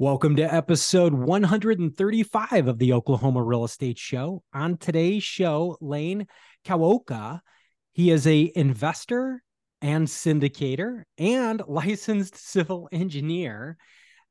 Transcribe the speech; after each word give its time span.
Welcome 0.00 0.36
to 0.36 0.42
episode 0.42 1.12
135 1.12 2.68
of 2.68 2.78
the 2.78 2.94
Oklahoma 2.94 3.42
Real 3.42 3.64
Estate 3.64 3.98
Show. 3.98 4.42
On 4.54 4.78
today's 4.78 5.22
show, 5.22 5.76
Lane 5.82 6.26
Kawaoka, 6.64 7.40
he 7.92 8.10
is 8.10 8.26
a 8.26 8.50
investor 8.56 9.42
and 9.82 10.06
syndicator 10.06 11.02
and 11.18 11.60
licensed 11.68 12.34
civil 12.34 12.88
engineer. 12.90 13.76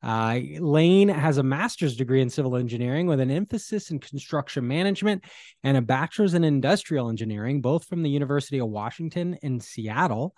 Uh, 0.02 0.40
Lane 0.60 1.08
has 1.08 1.38
a 1.38 1.44
master's 1.44 1.96
degree 1.96 2.24
in 2.24 2.32
civil 2.32 2.56
engineering 2.56 3.06
with 3.06 3.20
an 3.20 3.30
emphasis 3.30 3.92
in 3.92 4.00
construction 4.00 4.68
management 4.68 5.24
and 5.64 5.78
a 5.78 5.84
bachelor's 5.84 6.34
in 6.34 6.44
industrial 6.44 7.10
engineering, 7.10 7.62
both 7.62 7.86
from 7.86 8.02
the 8.02 8.10
University 8.10 8.58
of 8.58 8.70
Washington 8.70 9.38
in 9.44 9.60
Seattle. 9.60 10.36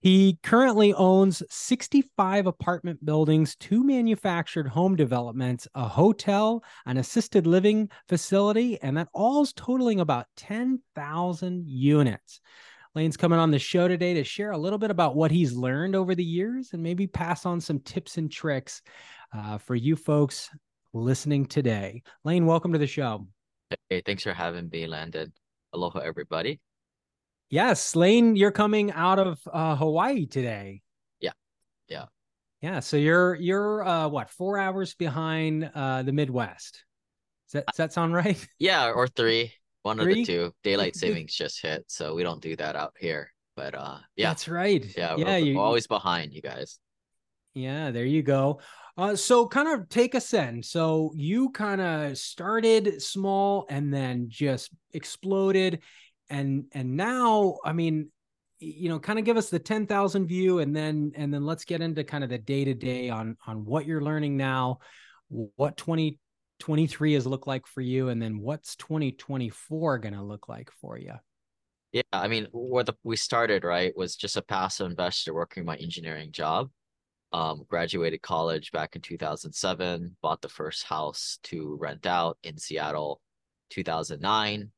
He 0.00 0.38
currently 0.42 0.92
owns 0.92 1.42
65 1.48 2.46
apartment 2.46 3.04
buildings, 3.04 3.56
two 3.56 3.82
manufactured 3.82 4.68
home 4.68 4.94
developments, 4.94 5.66
a 5.74 5.88
hotel, 5.88 6.62
an 6.84 6.98
assisted 6.98 7.46
living 7.46 7.90
facility, 8.08 8.80
and 8.82 8.96
that 8.96 9.08
all's 9.14 9.52
totaling 9.54 10.00
about 10.00 10.26
10,000 10.36 11.66
units. 11.66 12.40
Lane's 12.94 13.16
coming 13.16 13.38
on 13.38 13.50
the 13.50 13.58
show 13.58 13.88
today 13.88 14.14
to 14.14 14.24
share 14.24 14.52
a 14.52 14.58
little 14.58 14.78
bit 14.78 14.90
about 14.90 15.16
what 15.16 15.30
he's 15.30 15.54
learned 15.54 15.94
over 15.94 16.14
the 16.14 16.24
years 16.24 16.70
and 16.72 16.82
maybe 16.82 17.06
pass 17.06 17.44
on 17.44 17.60
some 17.60 17.80
tips 17.80 18.16
and 18.16 18.30
tricks 18.30 18.82
uh, 19.34 19.58
for 19.58 19.74
you 19.74 19.96
folks 19.96 20.50
listening 20.94 21.46
today. 21.46 22.02
Lane, 22.24 22.46
welcome 22.46 22.72
to 22.72 22.78
the 22.78 22.86
show. 22.86 23.26
Hey, 23.90 24.02
thanks 24.04 24.22
for 24.22 24.32
having 24.32 24.68
me, 24.70 24.86
Landon. 24.86 25.32
Aloha, 25.72 25.98
everybody. 25.98 26.60
Yes, 27.48 27.94
Lane, 27.94 28.34
you're 28.34 28.50
coming 28.50 28.90
out 28.90 29.18
of 29.18 29.38
uh, 29.52 29.76
Hawaii 29.76 30.26
today. 30.26 30.82
Yeah, 31.20 31.30
yeah, 31.88 32.06
yeah. 32.60 32.80
So 32.80 32.96
you're 32.96 33.36
you're 33.36 33.86
uh, 33.86 34.08
what 34.08 34.30
four 34.30 34.58
hours 34.58 34.94
behind 34.94 35.70
uh, 35.74 36.02
the 36.02 36.12
Midwest? 36.12 36.84
Does 37.46 37.52
that 37.52 37.66
does 37.66 37.76
that 37.76 37.92
sound 37.92 38.14
right? 38.14 38.44
Yeah, 38.58 38.90
or 38.90 39.06
three, 39.06 39.52
one 39.82 39.98
three? 39.98 40.22
of 40.22 40.26
the 40.26 40.32
two. 40.32 40.54
Daylight 40.64 40.96
savings 40.96 41.34
just 41.34 41.62
hit, 41.62 41.84
so 41.86 42.14
we 42.14 42.24
don't 42.24 42.42
do 42.42 42.56
that 42.56 42.74
out 42.74 42.94
here. 42.98 43.32
But 43.54 43.76
uh, 43.76 43.98
yeah, 44.16 44.30
that's 44.30 44.48
right. 44.48 44.84
Yeah, 44.96 45.14
yeah, 45.16 45.24
we're, 45.24 45.38
you, 45.38 45.56
we're 45.56 45.62
always 45.62 45.86
behind 45.86 46.32
you 46.32 46.42
guys. 46.42 46.80
Yeah, 47.54 47.92
there 47.92 48.04
you 48.04 48.22
go. 48.22 48.60
Uh, 48.98 49.14
so 49.14 49.46
kind 49.46 49.68
of 49.68 49.88
take 49.88 50.14
us 50.14 50.34
in. 50.34 50.62
So 50.62 51.12
you 51.14 51.50
kind 51.50 51.80
of 51.80 52.18
started 52.18 53.00
small 53.02 53.66
and 53.68 53.92
then 53.92 54.26
just 54.28 54.70
exploded 54.92 55.82
and 56.30 56.64
and 56.72 56.96
now 56.96 57.56
i 57.64 57.72
mean 57.72 58.10
you 58.58 58.88
know 58.88 58.98
kind 58.98 59.18
of 59.18 59.24
give 59.24 59.36
us 59.36 59.50
the 59.50 59.58
10,000 59.58 60.26
view 60.26 60.60
and 60.60 60.74
then 60.74 61.12
and 61.14 61.32
then 61.32 61.44
let's 61.44 61.64
get 61.64 61.80
into 61.80 62.02
kind 62.04 62.24
of 62.24 62.30
the 62.30 62.38
day 62.38 62.64
to 62.64 62.74
day 62.74 63.10
on 63.10 63.36
on 63.46 63.64
what 63.64 63.86
you're 63.86 64.00
learning 64.00 64.36
now 64.36 64.78
what 65.28 65.76
2023 65.76 67.14
has 67.14 67.26
looked 67.26 67.46
like 67.46 67.66
for 67.66 67.80
you 67.80 68.08
and 68.08 68.20
then 68.20 68.38
what's 68.40 68.76
2024 68.76 69.98
going 69.98 70.14
to 70.14 70.22
look 70.22 70.48
like 70.48 70.70
for 70.80 70.96
you 70.98 71.12
yeah 71.92 72.02
i 72.12 72.28
mean 72.28 72.46
where 72.52 72.84
the 72.84 72.94
we 73.04 73.16
started 73.16 73.62
right 73.62 73.96
was 73.96 74.16
just 74.16 74.36
a 74.36 74.42
passive 74.42 74.90
investor 74.90 75.34
working 75.34 75.64
my 75.64 75.76
engineering 75.76 76.32
job. 76.32 76.70
Um 77.32 77.64
graduated 77.68 78.22
college 78.22 78.70
back 78.72 78.96
in 78.96 79.02
2007 79.02 80.16
bought 80.22 80.40
the 80.40 80.48
first 80.48 80.84
house 80.84 81.38
to 81.44 81.76
rent 81.80 82.06
out 82.06 82.38
in 82.42 82.56
Seattle 82.56 83.20
2009 83.70 84.70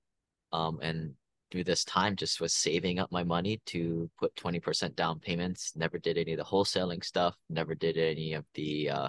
um 0.53 0.79
and 0.83 1.15
through 1.51 1.65
this 1.65 1.85
time 1.85 2.17
just 2.17 2.41
was 2.41 2.53
saving 2.53 2.99
up 2.99 3.11
my 3.11 3.23
money 3.23 3.61
to 3.67 4.11
put 4.19 4.35
20% 4.37 4.95
down 4.95 5.19
payments 5.19 5.73
never 5.77 5.99
did 5.99 6.19
any 6.19 6.33
of 6.33 6.39
the 6.39 6.45
wholesaling 6.45 7.03
stuff 7.05 7.37
never 7.49 7.75
did 7.75 7.97
any 7.97 8.35
of 8.35 8.45
the 8.55 8.91
uh, 8.91 9.09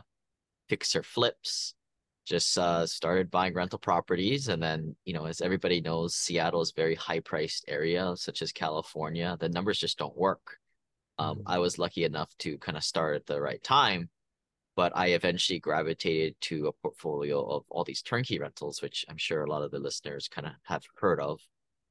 fixer 0.70 1.04
flips 1.04 1.74
just 2.30 2.60
uh, 2.60 2.86
started 2.86 3.32
buying 3.32 3.56
rental 3.56 3.80
properties. 3.80 4.48
And 4.48 4.62
then 4.62 4.96
you 5.04 5.14
know 5.14 5.26
as 5.26 5.42
everybody 5.42 5.82
knows 5.82 6.16
seattle 6.16 6.62
is 6.62 6.72
very 6.72 6.96
high 6.96 7.20
priced 7.20 7.66
area 7.68 8.14
such 8.16 8.42
as 8.42 8.52
california. 8.52 9.36
The 9.40 9.50
numbers 9.50 9.80
just 9.80 9.98
don't 9.98 10.16
work. 10.16 10.58
Um, 11.18 11.40
mm-hmm. 11.40 11.48
i 11.48 11.58
was 11.58 11.78
lucky 11.78 12.06
enough 12.06 12.30
to 12.40 12.58
kind 12.60 12.78
of 12.78 12.84
start 12.84 13.16
at 13.18 13.26
the 13.26 13.42
right 13.42 13.62
time 13.62 14.10
but 14.78 14.94
i 14.96 15.08
eventually 15.08 15.60
gravitated 15.60 16.36
to 16.42 16.68
a 16.68 16.72
portfolio 16.72 17.44
of 17.44 17.66
all 17.70 17.84
these 17.84 18.02
turnkey 18.02 18.40
rentals 18.40 18.82
which 18.82 19.04
i'm 19.10 19.18
sure 19.18 19.44
a 19.44 19.50
lot 19.50 19.62
of 19.62 19.72
the 19.72 19.80
listeners 19.80 20.30
kind 20.30 20.48
of 20.48 20.54
have 20.64 20.84
heard 20.96 21.20
of 21.20 21.42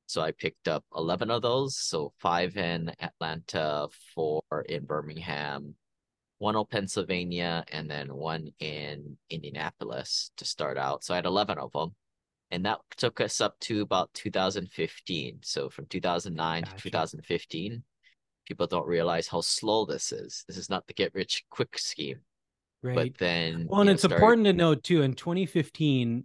so 0.09 0.23
I 0.23 0.33
picked 0.33 0.69
up 0.69 0.85
11 0.97 1.31
of 1.31 1.43
those. 1.43 1.77
So 1.77 2.15
five 2.19 2.57
in 2.57 2.91
Atlanta, 2.99 3.89
four 4.15 4.43
in 4.67 4.87
Birmingham, 4.87 5.75
one 6.39 6.57
in 6.57 6.65
Pennsylvania, 6.65 7.63
and 7.71 7.91
then 7.91 8.15
one 8.15 8.49
in 8.59 9.19
Indianapolis 9.29 10.31
to 10.39 10.47
start 10.47 10.79
out. 10.79 11.05
So 11.05 11.13
I 11.13 11.19
had 11.19 11.27
11 11.27 11.59
of 11.59 11.73
them. 11.73 11.95
And 12.51 12.65
that 12.65 12.79
took 12.97 13.21
us 13.21 13.43
up 13.43 13.61
to 13.61 13.83
about 13.83 14.09
2015. 14.15 15.41
So 15.43 15.69
from 15.69 15.85
2009 15.85 16.63
gotcha. 16.63 16.75
to 16.75 16.83
2015, 16.83 17.83
people 18.47 18.67
don't 18.67 18.87
realize 18.87 19.29
how 19.29 19.43
slow 19.43 19.85
this 19.85 20.11
is. 20.11 20.43
This 20.49 20.57
is 20.57 20.71
not 20.71 20.87
the 20.87 20.95
get 20.95 21.15
rich 21.15 21.45
quick 21.51 21.77
scheme. 21.77 22.21
Right. 22.83 22.95
But 22.95 23.19
then, 23.19 23.67
well, 23.69 23.83
and 23.83 23.91
it's 23.91 24.05
important 24.05 24.47
to 24.47 24.55
note 24.55 24.85
too, 24.85 25.03
in 25.03 25.13
2015, 25.13 26.25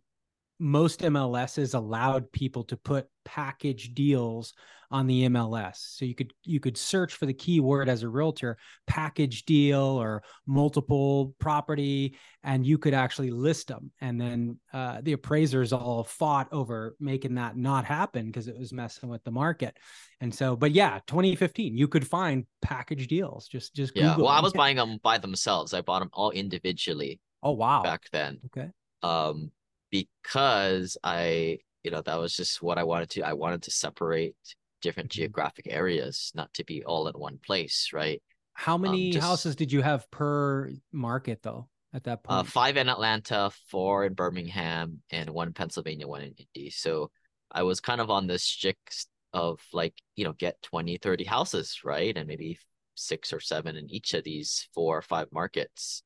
most 0.60 1.02
MLSs 1.02 1.74
allowed 1.74 2.32
people 2.32 2.64
to 2.66 2.78
put 2.78 3.08
package 3.26 3.94
deals 3.94 4.54
on 4.94 5.08
the 5.08 5.28
MLS. 5.28 5.78
So 5.98 6.06
you 6.06 6.14
could 6.14 6.34
you 6.44 6.60
could 6.60 6.78
search 6.78 7.16
for 7.16 7.26
the 7.26 7.34
keyword 7.34 7.90
as 7.90 8.04
a 8.04 8.10
realtor, 8.10 8.58
package 8.86 9.44
deal 9.44 9.82
or 9.82 10.22
multiple 10.46 11.34
property, 11.40 12.16
and 12.44 12.64
you 12.64 12.78
could 12.78 12.94
actually 12.94 13.32
list 13.32 13.70
them. 13.70 13.92
And 14.02 14.22
then 14.22 14.60
uh, 14.72 15.00
the 15.02 15.14
appraisers 15.14 15.74
all 15.74 16.04
fought 16.04 16.48
over 16.52 16.96
making 17.00 17.36
that 17.36 17.58
not 17.58 17.86
happen 17.86 18.28
because 18.28 18.48
it 18.48 18.58
was 18.58 18.72
messing 18.72 19.10
with 19.10 19.24
the 19.24 19.32
market. 19.32 19.76
And 20.22 20.34
so, 20.34 20.56
but 20.56 20.72
yeah, 20.72 21.00
2015, 21.08 21.76
you 21.76 21.88
could 21.88 22.08
find 22.08 22.46
package 22.62 23.08
deals. 23.08 23.48
Just 23.48 23.74
just 23.74 23.96
yeah. 23.96 24.10
Google 24.10 24.26
well, 24.26 24.34
I 24.34 24.42
was 24.42 24.54
buying 24.54 24.78
them 24.78 25.00
by 25.02 25.18
themselves. 25.18 25.74
I 25.74 25.82
bought 25.82 26.00
them 26.00 26.12
all 26.14 26.30
individually. 26.30 27.20
Oh 27.42 27.54
wow! 27.54 27.82
Back 27.82 28.04
then. 28.12 28.40
Okay. 28.46 28.70
Um, 29.02 29.52
because 29.94 30.98
I, 31.04 31.60
you 31.84 31.92
know, 31.92 32.02
that 32.02 32.20
was 32.20 32.36
just 32.36 32.64
what 32.64 32.80
I 32.80 32.84
wanted 32.84 33.12
to. 33.12 33.22
I 33.22 33.34
wanted 33.34 33.62
to 33.64 33.72
separate 33.72 34.36
different 34.82 35.10
mm-hmm. 35.12 35.20
geographic 35.20 35.68
areas, 35.70 36.32
not 36.34 36.52
to 36.56 36.64
be 36.64 36.84
all 36.84 37.08
in 37.08 37.14
one 37.14 37.38
place, 37.46 37.92
right? 37.94 38.20
How 38.56 38.74
um, 38.76 38.82
many 38.82 39.10
um, 39.10 39.14
just, 39.14 39.28
houses 39.28 39.56
did 39.56 39.72
you 39.72 39.84
have 39.84 40.10
per 40.10 40.72
market 40.92 41.44
though 41.44 41.70
at 41.94 42.06
that 42.06 42.22
uh, 42.26 42.28
point? 42.28 42.40
Uh, 42.40 42.44
five 42.44 42.78
in 42.78 42.90
Atlanta, 42.90 43.52
four 43.70 44.06
in 44.06 44.16
Birmingham, 44.16 45.04
and 45.12 45.30
one 45.30 45.50
in 45.50 45.54
Pennsylvania, 45.54 46.08
one 46.08 46.24
in 46.24 46.34
Indy. 46.34 46.72
So 46.72 47.12
I 47.52 47.62
was 47.62 47.80
kind 47.80 48.02
of 48.02 48.10
on 48.10 48.26
this 48.26 48.44
strict 48.44 49.06
of 49.32 49.60
like, 49.74 49.94
you 50.16 50.26
know, 50.26 50.34
get 50.34 50.60
20, 50.64 50.98
30 50.98 51.24
houses, 51.24 51.82
right? 51.84 52.18
And 52.18 52.28
maybe 52.28 52.58
six 52.96 53.32
or 53.32 53.40
seven 53.40 53.76
in 53.76 53.92
each 53.92 54.16
of 54.16 54.24
these 54.24 54.68
four 54.74 54.98
or 54.98 55.04
five 55.04 55.28
markets. 55.32 56.02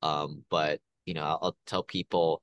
Um, 0.00 0.44
but 0.48 0.80
you 1.04 1.12
know, 1.12 1.24
I'll, 1.24 1.38
I'll 1.42 1.56
tell 1.66 1.82
people 1.82 2.42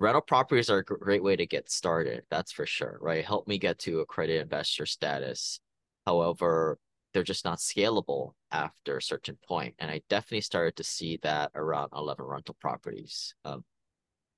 rental 0.00 0.22
properties 0.22 0.70
are 0.70 0.78
a 0.78 0.84
great 0.84 1.22
way 1.22 1.36
to 1.36 1.46
get 1.46 1.70
started. 1.70 2.22
That's 2.30 2.50
for 2.50 2.66
sure, 2.66 2.98
right? 3.00 3.24
Help 3.24 3.46
me 3.46 3.58
get 3.58 3.78
to 3.80 4.00
accredited 4.00 4.42
investor 4.42 4.86
status. 4.86 5.60
However, 6.06 6.78
they're 7.12 7.22
just 7.22 7.44
not 7.44 7.58
scalable 7.58 8.32
after 8.50 8.96
a 8.96 9.02
certain 9.02 9.36
point. 9.46 9.74
And 9.78 9.90
I 9.90 10.00
definitely 10.08 10.40
started 10.40 10.76
to 10.76 10.84
see 10.84 11.18
that 11.22 11.50
around 11.54 11.90
11 11.94 12.24
rental 12.24 12.56
properties. 12.60 13.34
Um, 13.44 13.64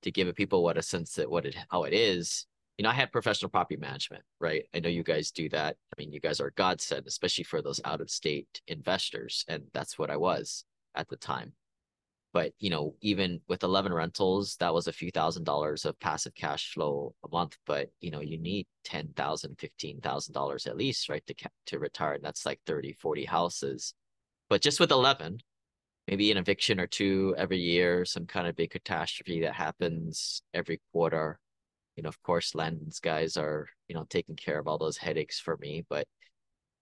to 0.03 0.11
give 0.11 0.35
people 0.35 0.65
what 0.65 0.77
a 0.77 0.83
sense 0.83 1.15
that 1.15 1.31
what 1.31 1.47
it 1.47 1.57
how 1.71 1.85
it 1.85 1.93
is, 1.93 2.47
you 2.77 2.83
know, 2.83 2.91
I 2.91 2.95
had 2.95 3.13
professional 3.13 3.51
property 3.51 3.77
management, 3.77 4.25
right? 4.41 4.65
I 4.75 4.81
know 4.81 4.89
you 4.89 5.05
guys 5.05 5.31
do 5.31 5.49
that. 5.51 5.77
I 5.93 5.95
mean, 6.01 6.13
you 6.13 6.19
guys 6.19 6.41
are 6.41 6.51
godsend, 6.57 7.07
especially 7.07 7.45
for 7.45 7.63
those 7.63 7.81
out 7.85 8.01
of 8.01 8.11
state 8.11 8.61
investors, 8.67 9.45
and 9.47 9.63
that's 9.73 9.99
what 9.99 10.11
I 10.11 10.17
was 10.17 10.65
at 10.97 11.09
the 11.09 11.17
time. 11.17 11.53
But 12.33 12.53
you 12.59 12.71
know, 12.71 12.95
even 13.03 13.41
with 13.49 13.63
11 13.63 13.93
rentals, 13.93 14.57
that 14.57 14.73
was 14.73 14.87
a 14.89 14.93
few 14.93 15.11
thousand 15.11 15.45
dollars 15.45 15.85
of 15.85 15.99
passive 16.01 16.35
cash 16.35 16.73
flow 16.73 17.15
a 17.25 17.29
month. 17.29 17.59
But 17.67 17.91
you 18.01 18.11
know, 18.11 18.21
you 18.21 18.39
need 18.39 18.67
ten 18.85 19.13
thousand, 19.15 19.59
fifteen 19.59 20.01
thousand 20.01 20.33
dollars 20.35 20.67
at 20.67 20.77
least, 20.77 21.09
right, 21.09 21.25
to 21.27 21.35
to 21.67 21.79
retire. 21.79 22.15
And 22.15 22.25
that's 22.25 22.47
like 22.47 22.61
30, 22.67 22.95
40 22.95 23.25
houses. 23.27 23.95
But 24.49 24.63
just 24.63 24.81
with 24.81 24.91
11, 24.91 25.41
maybe 26.09 26.31
an 26.31 26.39
eviction 26.39 26.81
or 26.81 26.87
two 26.87 27.35
every 27.39 27.59
year, 27.59 28.05
some 28.05 28.27
kind 28.27 28.47
of 28.47 28.57
big 28.57 28.71
catastrophe 28.71 29.43
that 29.43 29.55
happens 29.55 30.43
every 30.55 30.81
quarter. 30.93 31.39
You 31.97 32.03
know, 32.03 32.09
of 32.09 32.23
course, 32.23 32.55
Landon's 32.55 33.01
guys 33.01 33.37
are, 33.37 33.69
you 33.89 33.95
know, 33.95 34.07
taking 34.09 34.37
care 34.37 34.59
of 34.59 34.67
all 34.69 34.79
those 34.79 34.97
headaches 34.97 35.39
for 35.39 35.57
me. 35.59 35.85
But 35.89 36.07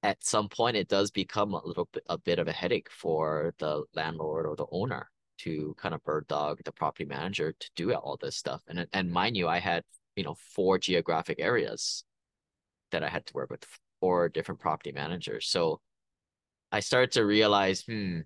at 0.02 0.24
some 0.24 0.48
point, 0.48 0.76
it 0.76 0.88
does 0.88 1.10
become 1.10 1.54
a 1.54 1.66
little 1.66 1.88
bit, 1.92 2.04
a 2.08 2.18
bit 2.18 2.38
of 2.38 2.48
a 2.48 2.52
headache 2.52 2.90
for 2.90 3.54
the 3.58 3.84
landlord 3.94 4.46
or 4.46 4.56
the 4.56 4.66
owner 4.70 5.10
to 5.44 5.74
kind 5.78 5.94
of 5.94 6.02
bird 6.04 6.26
dog 6.28 6.60
the 6.64 6.72
property 6.72 7.04
manager 7.04 7.54
to 7.58 7.70
do 7.76 7.92
all 7.94 8.18
this 8.20 8.36
stuff. 8.36 8.62
And 8.68 8.86
and 8.92 9.10
mind 9.10 9.36
you, 9.36 9.48
I 9.48 9.58
had 9.58 9.82
you 10.16 10.24
know 10.24 10.36
four 10.54 10.78
geographic 10.78 11.38
areas 11.40 12.04
that 12.92 13.04
I 13.04 13.08
had 13.08 13.26
to 13.26 13.34
work 13.34 13.50
with, 13.50 13.64
four 14.00 14.28
different 14.28 14.60
property 14.60 14.92
managers. 14.92 15.48
So 15.48 15.80
I 16.72 16.80
started 16.80 17.12
to 17.12 17.24
realize, 17.24 17.82
hmm, 17.82 18.20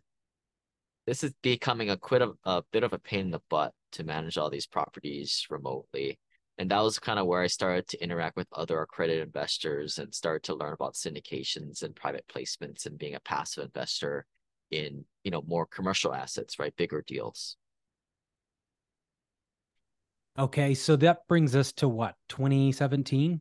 this 1.06 1.24
is 1.24 1.32
becoming 1.42 1.90
a 1.90 1.96
quit 1.96 2.22
of 2.22 2.36
a 2.44 2.62
bit 2.72 2.82
of 2.82 2.92
a 2.92 2.98
pain 2.98 3.26
in 3.26 3.30
the 3.30 3.40
butt 3.50 3.72
to 3.92 4.04
manage 4.04 4.38
all 4.38 4.50
these 4.50 4.66
properties 4.66 5.46
remotely. 5.50 6.18
And 6.56 6.70
that 6.70 6.82
was 6.82 6.98
kind 6.98 7.18
of 7.18 7.26
where 7.26 7.42
I 7.42 7.48
started 7.48 7.88
to 7.88 8.02
interact 8.02 8.36
with 8.36 8.46
other 8.52 8.80
accredited 8.80 9.24
investors 9.24 9.98
and 9.98 10.14
start 10.14 10.44
to 10.44 10.54
learn 10.54 10.72
about 10.72 10.94
syndications 10.94 11.82
and 11.82 11.96
private 11.96 12.24
placements 12.28 12.86
and 12.86 12.98
being 12.98 13.14
a 13.14 13.20
passive 13.20 13.64
investor 13.64 14.24
in, 14.70 15.04
you 15.22 15.30
know, 15.30 15.42
more 15.46 15.66
commercial 15.66 16.14
assets, 16.14 16.58
right? 16.58 16.74
Bigger 16.76 17.02
deals. 17.06 17.56
Okay, 20.38 20.74
so 20.74 20.96
that 20.96 21.26
brings 21.28 21.54
us 21.54 21.72
to 21.74 21.88
what, 21.88 22.16
2017? 22.28 23.40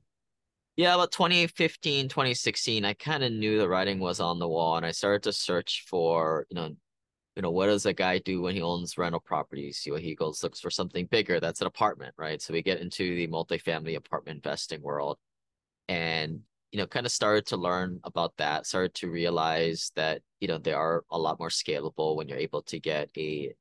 Yeah, 0.75 0.96
about 0.96 1.12
2015, 1.12 2.08
2016, 2.08 2.86
I 2.86 2.94
kind 2.94 3.24
of 3.24 3.31
knew 3.31 3.58
the 3.58 3.68
writing 3.68 4.00
was 4.00 4.20
on 4.20 4.40
the 4.40 4.48
wall 4.48 4.78
and 4.78 4.86
I 4.86 4.92
started 4.92 5.24
to 5.24 5.34
search 5.34 5.86
for, 5.88 6.46
you 6.50 6.56
know, 6.56 6.75
you 7.36 7.42
know, 7.42 7.52
what 7.52 7.66
does 7.66 7.86
a 7.86 7.94
guy 7.94 8.20
do 8.20 8.44
when 8.44 8.56
he 8.56 8.62
owns 8.62 8.98
rental 8.98 9.20
properties? 9.20 9.84
You 9.86 9.94
know, 9.94 9.98
he 9.98 10.14
goes 10.14 10.44
looks 10.44 10.60
for 10.60 10.70
something 10.70 11.08
bigger. 11.08 11.40
That's 11.40 11.62
an 11.62 11.68
apartment, 11.68 12.14
right? 12.18 12.42
So 12.42 12.54
we 12.54 12.62
get 12.62 12.80
into 12.80 13.16
the 13.16 13.28
multifamily 13.28 13.96
apartment 13.96 14.38
investing 14.38 14.81
world, 14.81 15.18
and 15.88 16.42
you 16.74 16.80
know, 16.80 16.88
kind 16.88 17.06
of 17.06 17.12
started 17.12 17.46
to 17.46 17.58
learn 17.58 18.00
about 18.04 18.34
that. 18.38 18.66
Started 18.66 18.96
to 18.96 19.10
realize 19.10 19.92
that 19.96 20.22
you 20.42 20.48
know 20.48 20.58
they 20.58 20.74
are 20.74 21.04
a 21.12 21.20
lot 21.20 21.40
more 21.40 21.50
scalable 21.50 22.16
when 22.18 22.28
you're 22.28 22.38
able 22.40 22.64
to 22.64 22.80
get 22.80 23.12
a 23.16 23.54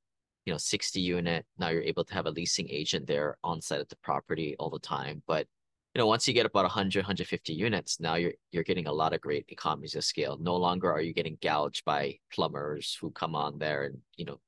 you 0.46 0.52
know 0.52 0.56
60 0.56 0.98
unit. 1.00 1.44
Now 1.58 1.68
you're 1.68 1.82
able 1.82 2.04
to 2.04 2.14
have 2.14 2.26
a 2.26 2.30
leasing 2.30 2.68
agent 2.70 3.06
there 3.06 3.36
on 3.44 3.60
site 3.60 3.80
at 3.80 3.90
the 3.90 3.96
property 3.96 4.56
all 4.58 4.70
the 4.70 4.78
time, 4.78 5.22
but 5.26 5.46
you 5.94 5.98
know, 6.00 6.06
once 6.06 6.26
you 6.26 6.32
get 6.32 6.46
about 6.46 6.64
100, 6.64 7.00
150 7.00 7.52
units, 7.52 8.00
now 8.00 8.14
you're 8.14 8.32
you're 8.50 8.62
getting 8.64 8.86
a 8.86 8.92
lot 8.92 9.12
of 9.12 9.20
great 9.20 9.44
economies 9.50 9.94
of 9.94 10.04
scale. 10.04 10.38
No 10.40 10.56
longer 10.56 10.90
are 10.90 11.02
you 11.02 11.12
getting 11.12 11.36
gouged 11.42 11.84
by 11.84 12.18
plumbers 12.32 12.96
who 12.98 13.10
come 13.10 13.34
on 13.34 13.58
there 13.58 13.84
and 13.84 13.98
you 14.16 14.24
know, 14.24 14.40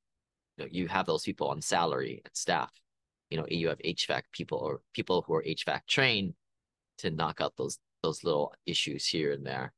you 0.57 0.65
know, 0.65 0.69
you 0.73 0.89
have 0.89 1.05
those 1.05 1.25
people 1.25 1.49
on 1.49 1.61
salary 1.61 2.23
and 2.25 2.35
staff. 2.35 2.73
You 3.31 3.39
know, 3.39 3.47
you 3.49 3.69
have 3.69 3.79
HVAC 3.79 4.23
people 4.33 4.59
or 4.59 4.81
people 4.95 5.23
who 5.27 5.35
are 5.35 5.43
HVAC 5.43 5.81
trained 5.87 6.35
to 6.99 7.11
knock 7.11 7.43
out 7.43 7.55
those 7.59 7.79
those 8.05 8.25
little 8.25 8.55
issues 8.67 9.07
here 9.07 9.33
and 9.33 9.45
there. 9.45 9.73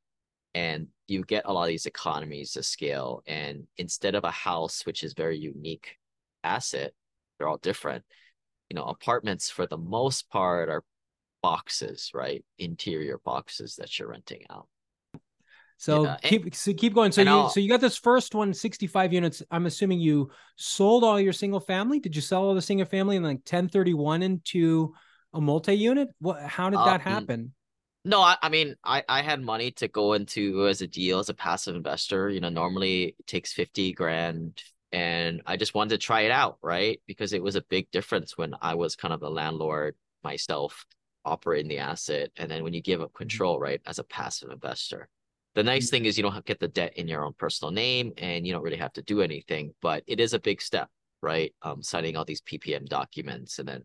And 0.53 0.87
you 1.07 1.23
get 1.23 1.45
a 1.45 1.53
lot 1.53 1.63
of 1.63 1.69
these 1.69 1.85
economies 1.85 2.55
of 2.55 2.65
scale. 2.65 3.23
And 3.27 3.67
instead 3.77 4.15
of 4.15 4.23
a 4.23 4.31
house, 4.31 4.85
which 4.85 5.03
is 5.03 5.13
very 5.13 5.37
unique 5.37 5.97
asset, 6.43 6.93
they're 7.37 7.47
all 7.47 7.57
different. 7.57 8.03
You 8.69 8.75
know, 8.75 8.83
apartments 8.83 9.49
for 9.49 9.65
the 9.65 9.77
most 9.77 10.29
part 10.29 10.69
are 10.69 10.83
boxes, 11.41 12.11
right? 12.13 12.43
Interior 12.57 13.19
boxes 13.23 13.75
that 13.77 13.97
you're 13.97 14.09
renting 14.09 14.43
out. 14.49 14.67
So 15.77 16.05
yeah. 16.05 16.17
keep 16.23 16.55
so 16.55 16.73
keep 16.73 16.95
going. 16.95 17.11
So 17.11 17.21
you 17.21 17.49
so 17.51 17.59
you 17.59 17.69
got 17.69 17.81
this 17.81 17.97
first 17.97 18.33
one, 18.33 18.53
65 18.53 19.13
units. 19.13 19.43
I'm 19.51 19.67
assuming 19.67 19.99
you 19.99 20.31
sold 20.55 21.03
all 21.03 21.19
your 21.19 21.33
single 21.33 21.59
family. 21.59 21.99
Did 21.99 22.15
you 22.15 22.21
sell 22.21 22.43
all 22.43 22.55
the 22.55 22.61
single 22.61 22.87
family 22.87 23.15
and 23.15 23.23
like 23.23 23.37
1031 23.37 24.23
into 24.23 24.95
a 25.33 25.39
multi-unit? 25.39 26.09
What 26.19 26.41
how 26.41 26.71
did 26.71 26.79
that 26.79 27.05
um, 27.05 27.13
happen? 27.13 27.53
No, 28.07 28.21
I, 28.21 28.37
I 28.41 28.47
mean 28.47 28.75
I, 28.85 29.03
I 29.09 29.21
had 29.21 29.41
money 29.41 29.71
to 29.71 29.89
go 29.89 30.13
into 30.13 30.65
as 30.67 30.81
a 30.81 30.87
deal 30.87 31.19
as 31.19 31.27
a 31.27 31.33
passive 31.33 31.75
investor. 31.75 32.29
You 32.29 32.39
know, 32.39 32.49
normally 32.49 33.15
it 33.19 33.27
takes 33.27 33.51
50 33.51 33.91
grand 33.93 34.63
and 34.93 35.41
I 35.45 35.57
just 35.57 35.75
wanted 35.75 35.89
to 35.89 35.97
try 35.97 36.21
it 36.21 36.31
out, 36.31 36.57
right? 36.61 37.01
Because 37.05 37.33
it 37.33 37.43
was 37.43 37.57
a 37.57 37.61
big 37.63 37.91
difference 37.91 38.37
when 38.37 38.55
I 38.61 38.75
was 38.75 38.95
kind 38.95 39.13
of 39.13 39.19
the 39.19 39.29
landlord 39.29 39.95
myself 40.23 40.85
operating 41.25 41.67
the 41.67 41.79
asset. 41.79 42.31
And 42.37 42.49
then 42.49 42.63
when 42.63 42.73
you 42.73 42.81
give 42.81 43.01
up 43.01 43.09
mm-hmm. 43.09 43.17
control, 43.17 43.59
right, 43.59 43.81
as 43.85 43.99
a 43.99 44.05
passive 44.05 44.51
investor, 44.51 45.09
the 45.55 45.63
nice 45.63 45.87
mm-hmm. 45.87 45.97
thing 45.97 46.05
is 46.05 46.17
you 46.17 46.23
don't 46.23 46.33
have 46.33 46.45
get 46.45 46.61
the 46.61 46.69
debt 46.69 46.93
in 46.95 47.09
your 47.09 47.25
own 47.25 47.33
personal 47.37 47.71
name 47.73 48.13
and 48.17 48.47
you 48.47 48.53
don't 48.53 48.63
really 48.63 48.77
have 48.77 48.93
to 48.93 49.01
do 49.01 49.21
anything, 49.21 49.73
but 49.81 50.03
it 50.07 50.21
is 50.21 50.33
a 50.33 50.39
big 50.39 50.61
step, 50.61 50.89
right? 51.21 51.53
Um, 51.61 51.83
signing 51.83 52.15
all 52.15 52.23
these 52.23 52.41
PPM 52.41 52.85
documents 52.85 53.59
and 53.59 53.67
then 53.67 53.83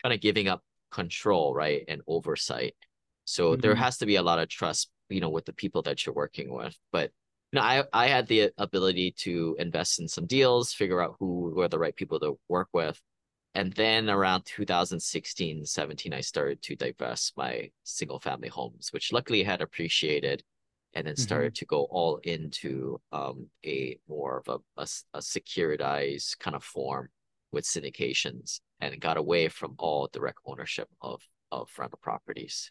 kind 0.00 0.14
of 0.14 0.20
giving 0.20 0.46
up 0.46 0.62
control, 0.92 1.52
right, 1.52 1.82
and 1.88 2.02
oversight. 2.06 2.76
So 3.24 3.52
mm-hmm. 3.52 3.60
there 3.60 3.74
has 3.74 3.98
to 3.98 4.06
be 4.06 4.16
a 4.16 4.22
lot 4.22 4.38
of 4.38 4.48
trust, 4.48 4.90
you 5.08 5.20
know, 5.20 5.30
with 5.30 5.44
the 5.44 5.52
people 5.52 5.82
that 5.82 6.04
you're 6.04 6.14
working 6.14 6.52
with. 6.52 6.76
But 6.92 7.10
you 7.52 7.60
know, 7.60 7.62
I 7.62 7.84
I 7.92 8.06
had 8.06 8.26
the 8.26 8.50
ability 8.58 9.12
to 9.18 9.56
invest 9.58 10.00
in 10.00 10.08
some 10.08 10.26
deals, 10.26 10.72
figure 10.72 11.02
out 11.02 11.16
who 11.18 11.52
were 11.54 11.68
the 11.68 11.78
right 11.78 11.94
people 11.94 12.20
to 12.20 12.38
work 12.48 12.68
with, 12.72 13.00
and 13.54 13.72
then 13.72 14.10
around 14.10 14.44
2016, 14.46 15.64
17, 15.64 16.12
I 16.12 16.20
started 16.20 16.60
to 16.62 16.74
divest 16.74 17.36
my 17.36 17.70
single 17.84 18.18
family 18.18 18.48
homes, 18.48 18.92
which 18.92 19.12
luckily 19.12 19.44
had 19.44 19.60
appreciated 19.60 20.42
and 20.94 21.06
then 21.06 21.16
started 21.16 21.54
mm-hmm. 21.54 21.60
to 21.60 21.66
go 21.66 21.84
all 21.90 22.18
into 22.22 23.00
um, 23.12 23.48
a 23.64 23.98
more 24.08 24.42
of 24.46 24.48
a, 24.48 24.80
a, 24.80 24.86
a, 25.14 25.18
securitized 25.18 26.38
kind 26.38 26.54
of 26.54 26.62
form 26.62 27.08
with 27.52 27.64
syndications 27.64 28.60
and 28.80 29.00
got 29.00 29.16
away 29.16 29.48
from 29.48 29.74
all 29.78 30.08
direct 30.12 30.38
ownership 30.46 30.88
of, 31.00 31.20
of 31.50 31.68
rental 31.78 31.98
properties. 32.00 32.70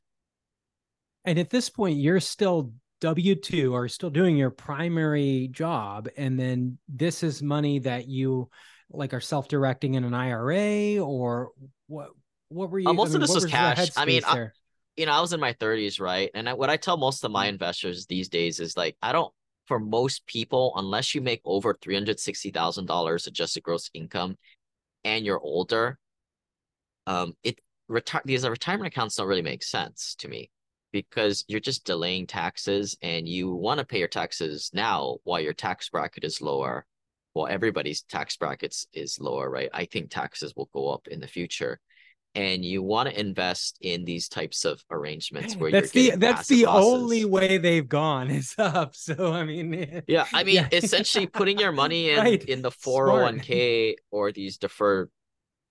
And 1.26 1.40
at 1.40 1.50
this 1.50 1.70
point, 1.70 2.00
you're 2.00 2.20
still 2.20 2.74
W 3.02 3.36
2 3.36 3.74
or 3.74 3.88
still 3.90 4.10
doing 4.10 4.38
your 4.38 4.50
primary 4.50 5.50
job. 5.52 6.08
And 6.16 6.40
then 6.40 6.78
this 6.88 7.24
is 7.24 7.44
money 7.44 7.80
that 7.80 8.08
you 8.08 8.50
like 8.90 9.14
are 9.14 9.20
self-directing 9.20 9.96
in 9.96 10.04
an 10.04 10.14
IRA 10.14 11.04
or 11.04 11.50
what 11.88 12.10
what 12.50 12.70
were 12.70 12.80
you 12.80 12.90
uh, 12.90 12.94
most 12.94 13.10
I 13.10 13.14
mean, 13.14 13.16
of 13.24 13.28
this 13.28 13.36
was, 13.36 13.46
cash. 13.46 13.90
I 13.98 14.06
mean 14.06 14.22
I, 14.26 14.50
you 14.96 15.06
know 15.06 15.12
I 15.12 15.20
was 15.20 15.34
in 15.34 15.40
my 15.40 15.54
30s 15.54 16.00
right? 16.00 16.30
And 16.34 16.48
I, 16.48 16.54
what 16.54 16.70
I 16.70 16.78
tell 16.78 16.96
most 16.98 17.24
of 17.24 17.32
my 17.32 17.48
investors 17.48 18.06
these 18.06 18.30
days 18.30 18.60
is 18.60 18.78
like 18.78 18.96
I 19.02 19.12
don't 19.12 19.34
for 19.66 19.80
most 19.80 20.26
people 20.28 20.74
unless 20.76 21.16
you 21.16 21.22
make 21.22 21.42
over 21.46 21.74
$360,000 21.74 23.28
adjusted 23.28 23.64
gross 23.64 23.90
income 23.94 24.38
and 25.04 25.26
you're 25.26 25.40
older 25.40 25.98
um 27.08 27.34
it 27.44 27.60
retire 27.88 28.22
these 28.24 28.48
retirement 28.48 28.88
accounts 28.88 29.16
don't 29.16 29.28
really 29.28 29.42
make 29.42 29.64
sense 29.64 30.16
to 30.20 30.28
me 30.28 30.50
because 30.94 31.44
you're 31.50 31.60
just 31.60 31.84
delaying 31.84 32.28
taxes 32.28 32.98
and 33.02 33.28
you 33.28 33.54
want 33.54 33.80
to 33.80 33.86
pay 33.86 34.00
your 34.00 34.08
taxes 34.08 34.72
now 34.74 35.18
while 35.26 35.42
your 35.42 35.54
tax 35.54 35.90
bracket 35.90 36.24
is 36.24 36.42
lower 36.42 36.86
while 37.34 37.48
everybody's 37.48 38.04
tax 38.04 38.38
brackets 38.38 38.88
is 38.94 39.20
lower, 39.20 39.50
right? 39.50 39.70
I 39.74 39.86
think 39.86 40.10
taxes 40.10 40.54
will 40.56 40.70
go 40.72 40.90
up 40.90 41.08
in 41.08 41.20
the 41.20 41.28
future. 41.28 41.80
And 42.36 42.66
you 42.66 42.82
want 42.82 43.10
to 43.10 43.20
invest 43.20 43.78
in 43.82 44.06
these 44.06 44.28
types 44.28 44.66
of 44.66 44.84
arrangements 44.90 45.56
where 45.56 45.70
that's 45.70 45.92
the 45.92 46.14
that's 46.16 46.48
the 46.48 46.66
losses. 46.66 46.92
only 46.92 47.26
way 47.26 47.60
they've 47.60 47.88
gone 47.88 48.32
is 48.32 48.56
up. 48.58 48.96
So 48.96 49.32
I 49.32 49.44
mean, 49.44 50.02
yeah, 50.08 50.26
I 50.34 50.44
mean, 50.44 50.56
yeah. 50.56 50.70
essentially 50.72 51.28
putting 51.28 51.60
your 51.60 51.72
money 51.72 52.10
in 52.12 52.18
right. 52.18 52.44
in 52.44 52.64
the 52.64 52.72
401k 52.72 53.98
or 54.10 54.32
these 54.32 54.58
deferred 54.58 55.12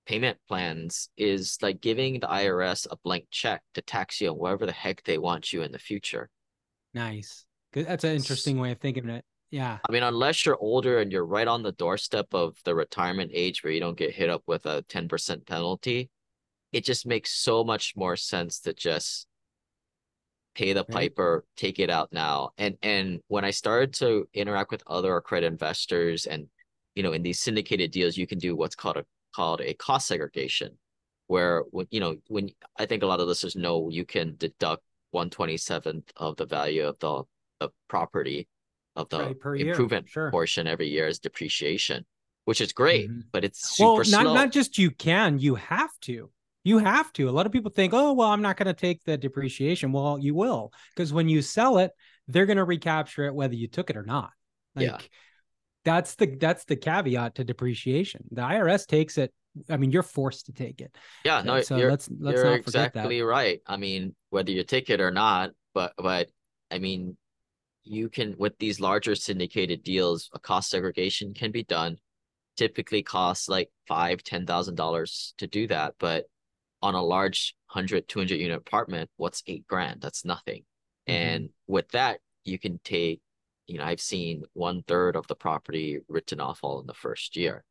payment 0.07 0.39
plans 0.49 1.09
is 1.17 1.59
like 1.63 1.81
giving 1.81 2.21
the 2.21 2.27
IRS 2.27 2.87
a 2.91 2.97
blank 3.05 3.27
check 3.31 3.63
to 3.75 3.83
tax 3.83 4.21
you 4.21 4.31
on 4.31 4.37
whatever 4.37 4.67
the 4.67 4.73
heck 4.73 5.03
they 5.05 5.19
want 5.19 5.53
you 5.53 5.63
in 5.63 5.73
the 5.73 5.79
future. 5.79 6.29
Nice. 6.95 7.45
That's 7.73 8.05
an 8.05 8.15
interesting 8.15 8.59
way 8.59 8.73
of 8.73 8.79
thinking 8.79 9.05
of 9.05 9.11
it. 9.11 9.25
Yeah. 9.51 9.79
I 9.87 9.93
mean, 9.93 10.03
unless 10.03 10.45
you're 10.45 10.59
older 10.59 10.99
and 10.99 11.13
you're 11.13 11.27
right 11.27 11.47
on 11.47 11.63
the 11.63 11.73
doorstep 11.73 12.27
of 12.33 12.57
the 12.65 12.75
retirement 12.75 13.31
age 13.35 13.63
where 13.63 13.73
you 13.73 13.81
don't 13.81 13.97
get 13.97 14.15
hit 14.15 14.31
up 14.31 14.43
with 14.47 14.67
a 14.67 14.83
10% 14.89 15.47
penalty, 15.47 16.11
it 16.73 16.85
just 16.85 17.07
makes 17.07 17.35
so 17.35 17.63
much 17.63 17.95
more 17.97 18.17
sense 18.17 18.61
to 18.61 18.73
just 18.73 19.27
pay 20.55 20.73
the 20.73 20.81
right. 20.89 21.15
piper, 21.15 21.45
take 21.57 21.79
it 21.79 21.91
out 21.91 22.13
now. 22.13 22.51
And 22.59 22.77
and 22.83 23.21
when 23.29 23.45
I 23.45 23.51
started 23.51 23.95
to 23.95 24.27
interact 24.35 24.71
with 24.71 24.83
other 24.87 25.17
accredited 25.17 25.53
investors 25.53 26.27
and 26.27 26.47
you 26.95 27.03
know, 27.03 27.13
in 27.13 27.23
these 27.23 27.41
syndicated 27.41 27.91
deals, 27.91 28.17
you 28.17 28.27
can 28.27 28.39
do 28.39 28.55
what's 28.55 28.75
called 28.75 28.99
a 28.99 29.05
called 29.35 29.61
a 29.61 29.75
cost 29.75 30.09
segregation, 30.09 30.79
where 31.27 31.65
when 31.71 31.87
you 31.91 32.01
know, 32.01 32.17
when 32.29 32.51
I 32.79 32.87
think 32.87 33.03
a 33.03 33.07
lot 33.07 33.21
of 33.21 33.29
listeners 33.29 33.57
know 33.57 33.89
you 33.91 34.05
can 34.05 34.35
deduct 34.37 34.83
127th 35.15 36.11
of 36.17 36.37
the 36.37 36.47
value 36.47 36.87
of 36.87 36.99
the, 36.99 37.23
the 37.61 37.71
property 37.89 38.49
of 38.97 39.09
the 39.09 39.35
right, 39.45 39.61
improvement 39.61 40.09
sure. 40.09 40.31
portion 40.31 40.67
every 40.67 40.89
year 40.89 41.07
is 41.07 41.19
depreciation, 41.19 42.05
which 42.45 42.61
is 42.61 42.73
great, 42.73 43.11
mm-hmm. 43.11 43.21
but 43.33 43.45
it's 43.45 43.77
super 43.77 43.89
well, 43.89 43.97
not, 43.99 44.23
slow. 44.23 44.35
Not 44.35 44.53
just 44.53 44.79
you 44.79 44.91
can, 44.91 45.39
you 45.39 45.55
have 45.55 45.93
to. 46.03 46.31
You 46.65 46.79
have 46.79 47.13
to. 47.15 47.29
A 47.29 47.33
lot 47.33 47.47
of 47.47 47.53
people 47.53 47.73
think, 47.73 47.93
oh, 47.93 48.13
well, 48.13 48.29
I'm 48.29 48.43
not 48.43 48.57
going 48.57 48.67
to 48.67 48.73
take 48.73 49.03
the 49.05 49.17
depreciation. 49.17 49.91
Well, 49.91 50.19
you 50.19 50.35
will, 50.35 50.73
because 50.95 51.13
when 51.13 51.29
you 51.29 51.43
sell 51.43 51.79
it, 51.79 51.91
they're 52.29 52.47
going 52.47 52.59
to 52.59 52.65
recapture 52.65 53.25
it 53.25 53.35
whether 53.35 53.55
you 53.55 53.67
took 53.67 53.91
it 53.91 53.97
or 53.97 54.05
not. 54.05 54.31
Like, 54.77 54.87
yeah. 54.87 54.99
That's 55.85 56.15
the 56.15 56.27
that's 56.27 56.65
the 56.65 56.77
caveat 56.77 57.37
to 57.37 57.45
depreciation. 57.45 58.25
The 58.31 58.43
IRS 58.43 58.87
takes 58.87 59.19
it. 59.19 59.33
I 59.69 59.77
mean, 59.77 59.91
you're 59.91 60.03
forced 60.03 60.47
to 60.47 60.53
take 60.53 60.81
it. 60.81 60.97
Yeah, 61.25 61.43
no, 61.43 61.61
so 61.61 61.77
you're, 61.77 61.91
let's 61.91 62.09
let's 62.19 62.43
not 62.43 62.55
exactly 62.55 63.19
that. 63.19 63.27
right. 63.27 63.61
I 63.67 63.77
mean, 63.77 64.15
whether 64.31 64.51
you 64.51 64.65
take 64.65 64.91
it 64.91 65.01
or 65.01 65.11
not, 65.11 65.51
but 65.75 65.93
but 65.99 66.29
I 66.71 66.79
mean, 66.79 67.17
you 67.85 68.09
can 68.09 68.35
with 68.39 68.59
these 68.59 68.81
larger 68.81 69.15
syndicated 69.15 69.83
deals 69.83 70.31
a 70.35 70.39
cost 70.39 70.71
segregation 70.71 71.35
can 71.35 71.51
be 71.51 71.65
done 71.65 71.97
typically 72.57 73.03
costs 73.03 73.49
like 73.49 73.71
five 73.89 74.23
ten 74.23 74.47
thousand 74.47 74.75
dollars 74.75 75.35
to 75.39 75.47
do 75.47 75.67
that 75.67 75.95
but 75.99 76.25
on 76.81 76.95
a 76.95 77.03
large 77.03 77.55
100 77.73 78.07
200 78.09 78.37
unit 78.37 78.57
apartment 78.57 79.11
what's 79.17 79.43
eight 79.47 79.67
grand 79.67 80.01
that's 80.01 80.25
nothing 80.25 80.63
mm-hmm. 81.09 81.13
and 81.13 81.49
with 81.67 81.89
that 81.91 82.21
you 82.45 82.59
can 82.59 82.79
take 82.85 83.21
you 83.73 83.79
know, 83.79 83.85
I've 83.85 84.03
seen 84.03 84.45
one 84.53 84.83
third 84.83 85.17
of 85.17 85.27
the 85.29 85.35
property 85.35 85.99
written 86.07 86.41
off 86.41 86.61
all 86.63 86.79
in 86.81 86.87
the 86.87 86.93
first 86.93 87.37
year. 87.37 87.65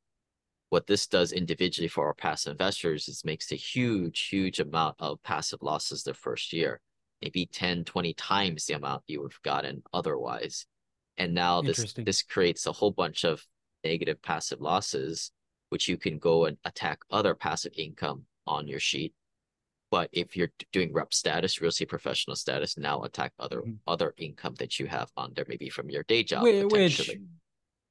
What 0.70 0.88
this 0.88 1.06
does 1.06 1.32
individually 1.32 1.90
for 1.90 2.08
our 2.08 2.16
passive 2.16 2.52
investors 2.52 3.08
is 3.08 3.24
makes 3.24 3.52
a 3.52 3.56
huge, 3.56 4.28
huge 4.30 4.60
amount 4.60 4.96
of 4.98 5.22
passive 5.22 5.62
losses 5.62 6.02
the 6.02 6.16
first 6.16 6.54
year, 6.54 6.82
maybe 7.22 7.46
10, 7.46 7.84
20 7.84 8.16
times 8.16 8.66
the 8.66 8.74
amount 8.74 9.04
you 9.06 9.22
would 9.22 9.34
have 9.34 9.44
gotten 9.44 9.84
otherwise. 9.94 10.66
And 11.18 11.36
now 11.36 11.62
this 11.62 11.94
this 11.94 12.24
creates 12.24 12.66
a 12.66 12.72
whole 12.72 12.92
bunch 12.92 13.24
of 13.24 13.46
negative 13.84 14.20
passive 14.24 14.60
losses, 14.60 15.32
which 15.70 15.88
you 15.88 15.98
can 15.98 16.18
go 16.18 16.46
and 16.46 16.58
attack 16.66 17.02
other 17.12 17.36
passive 17.36 17.74
income 17.78 18.26
on 18.48 18.68
your 18.68 18.80
sheet 18.80 19.14
but 19.92 20.10
if 20.14 20.38
you're 20.38 20.52
doing 20.72 20.94
rep 20.94 21.14
status, 21.14 21.62
real 21.62 21.70
estate 21.70 21.90
professional 21.90 22.36
status, 22.36 22.78
now 22.78 23.02
attack 23.04 23.34
other 23.38 23.58
mm-hmm. 23.58 23.74
other 23.86 24.14
income 24.18 24.56
that 24.58 24.80
you 24.80 24.88
have 24.88 25.12
on 25.18 25.34
there, 25.36 25.46
maybe 25.48 25.70
from 25.70 25.90
your 25.90 26.04
day 26.04 26.24
job, 26.24 26.44
which 26.44 27.12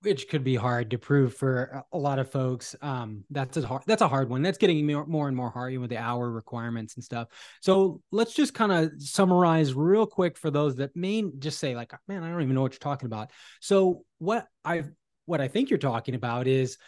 which 0.03 0.29
could 0.29 0.43
be 0.43 0.57
hard 0.57 0.91
to 0.91 0.99
prove 0.99 1.35
for 1.35 1.85
a 1.93 1.99
lot 1.99 2.19
of 2.19 2.31
folks. 2.31 2.75
Um, 2.81 3.25
that's 3.29 3.59
a 3.59 3.67
hard 3.67 3.83
that's 3.87 4.01
a 4.01 4.09
hard 4.09 4.31
one. 4.31 4.41
That's 4.43 4.57
getting 4.57 4.87
more, 4.87 5.07
more 5.07 5.29
and 5.29 5.37
more 5.37 5.51
hard 5.51 5.77
with 5.77 5.91
the 5.91 5.99
hour 5.99 6.31
requirements 6.31 6.95
and 6.95 7.05
stuff. 7.05 7.29
So 7.61 8.01
let's 8.11 8.33
just 8.33 8.55
kind 8.55 8.73
of 8.73 8.93
summarize 8.99 9.75
real 9.75 10.07
quick 10.07 10.39
for 10.39 10.51
those 10.51 10.77
that 10.77 10.97
may 10.97 11.25
just 11.39 11.59
say 11.59 11.77
like, 11.77 11.93
man, 12.09 12.23
I 12.23 12.31
don't 12.31 12.41
even 12.41 12.55
know 12.55 12.63
what 12.63 12.73
you're 12.73 12.79
talking 12.79 13.07
about. 13.07 13.31
So 13.61 14.05
what 14.19 14.47
I 14.65 14.85
what 15.27 15.43
I 15.43 15.49
think 15.49 15.69
you're 15.69 15.79
talking 15.79 16.15
about 16.15 16.47
is 16.47 16.79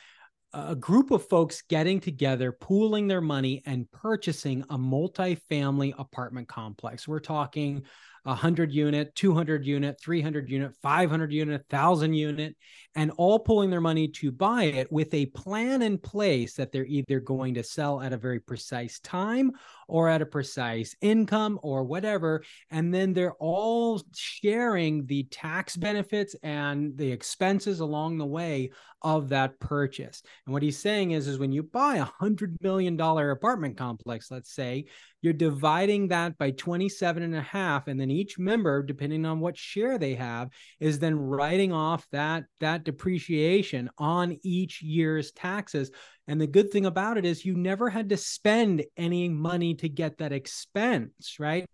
a 0.54 0.74
group 0.74 1.10
of 1.10 1.28
folks 1.28 1.62
getting 1.62 2.00
together, 2.00 2.52
pooling 2.52 3.08
their 3.08 3.20
money, 3.20 3.62
and 3.66 3.90
purchasing 3.90 4.64
a 4.70 4.78
multi-family 4.78 5.94
apartment 5.98 6.48
complex. 6.48 7.08
We're 7.08 7.20
talking 7.20 7.84
100 8.24 8.72
unit, 8.72 9.14
200 9.14 9.66
unit, 9.66 10.00
300 10.00 10.48
unit, 10.48 10.74
500 10.82 11.32
unit, 11.32 11.64
1000 11.68 12.14
unit, 12.14 12.56
and 12.94 13.10
all 13.16 13.38
pulling 13.38 13.70
their 13.70 13.80
money 13.80 14.08
to 14.08 14.30
buy 14.30 14.64
it 14.64 14.90
with 14.92 15.12
a 15.14 15.26
plan 15.26 15.82
in 15.82 15.98
place 15.98 16.54
that 16.54 16.72
they're 16.72 16.84
either 16.86 17.20
going 17.20 17.54
to 17.54 17.62
sell 17.62 18.00
at 18.00 18.12
a 18.12 18.18
very 18.18 18.40
precise 18.40 19.00
time 19.00 19.52
or 19.88 20.08
at 20.08 20.22
a 20.22 20.26
precise 20.26 20.94
income 21.00 21.58
or 21.62 21.84
whatever. 21.84 22.42
And 22.70 22.92
then 22.92 23.12
they're 23.12 23.34
all 23.34 24.02
sharing 24.14 25.06
the 25.06 25.24
tax 25.24 25.76
benefits 25.76 26.36
and 26.42 26.96
the 26.96 27.10
expenses 27.10 27.80
along 27.80 28.18
the 28.18 28.26
way 28.26 28.70
of 29.02 29.30
that 29.30 29.58
purchase. 29.58 30.22
And 30.46 30.52
what 30.52 30.62
he's 30.62 30.78
saying 30.78 31.10
is, 31.10 31.26
is 31.26 31.38
when 31.38 31.52
you 31.52 31.62
buy 31.62 31.96
a 31.96 32.04
hundred 32.04 32.56
million 32.60 32.96
dollar 32.96 33.30
apartment 33.30 33.76
complex, 33.76 34.30
let's 34.30 34.54
say, 34.54 34.86
you're 35.22 35.32
dividing 35.32 36.08
that 36.08 36.36
by 36.36 36.50
27 36.50 37.22
and 37.22 37.34
a 37.34 37.40
half 37.40 37.86
and 37.86 37.98
then 37.98 38.10
each 38.10 38.38
member 38.38 38.82
depending 38.82 39.24
on 39.24 39.38
what 39.38 39.56
share 39.56 39.96
they 39.96 40.14
have 40.14 40.50
is 40.80 40.98
then 40.98 41.16
writing 41.16 41.72
off 41.72 42.06
that 42.10 42.44
that 42.58 42.81
depreciation 42.84 43.90
on 43.98 44.38
each 44.42 44.82
year's 44.82 45.32
taxes. 45.32 45.90
And 46.28 46.40
the 46.40 46.46
good 46.46 46.70
thing 46.70 46.86
about 46.86 47.18
it 47.18 47.24
is 47.24 47.44
you 47.44 47.54
never 47.54 47.90
had 47.90 48.08
to 48.10 48.16
spend 48.16 48.84
any 48.96 49.28
money 49.28 49.74
to 49.76 49.88
get 49.88 50.18
that 50.18 50.32
expense 50.32 51.36
right? 51.38 51.66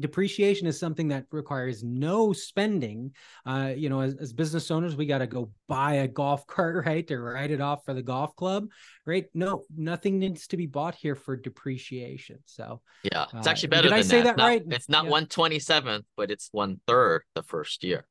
Depreciation 0.00 0.68
is 0.68 0.78
something 0.78 1.08
that 1.08 1.24
requires 1.32 1.82
no 1.82 2.32
spending. 2.32 3.12
Uh, 3.44 3.72
you 3.76 3.88
know 3.88 4.00
as, 4.00 4.14
as 4.16 4.32
business 4.32 4.70
owners 4.70 4.94
we 4.96 5.06
got 5.06 5.18
to 5.18 5.26
go 5.26 5.50
buy 5.66 5.94
a 5.94 6.08
golf 6.08 6.46
cart 6.46 6.86
right 6.86 7.06
to 7.08 7.18
write 7.18 7.50
it 7.50 7.60
off 7.60 7.84
for 7.84 7.94
the 7.94 8.02
golf 8.02 8.34
club 8.36 8.68
right? 9.06 9.26
No 9.34 9.64
nothing 9.76 10.18
needs 10.18 10.46
to 10.48 10.56
be 10.56 10.66
bought 10.66 10.94
here 10.94 11.14
for 11.14 11.36
depreciation. 11.36 12.38
So 12.44 12.80
yeah 13.02 13.26
it's 13.34 13.46
uh, 13.46 13.50
actually 13.50 13.68
better 13.68 13.88
did 13.88 13.92
i 13.92 14.02
say 14.02 14.22
that, 14.22 14.36
that 14.36 14.42
right? 14.42 14.62
it's 14.70 14.88
not 14.88 15.04
yeah. 15.04 15.10
127th 15.10 16.04
but 16.16 16.30
it's 16.30 16.48
one 16.52 16.80
third 16.86 17.22
the 17.34 17.42
first 17.42 17.84
year. 17.84 18.06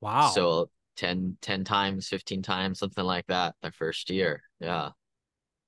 Wow. 0.00 0.28
So 0.28 0.70
10 0.96 1.38
10 1.40 1.64
times 1.64 2.08
15 2.08 2.42
times 2.42 2.78
something 2.78 3.04
like 3.04 3.26
that 3.26 3.54
the 3.62 3.70
first 3.70 4.10
year 4.10 4.42
yeah 4.60 4.90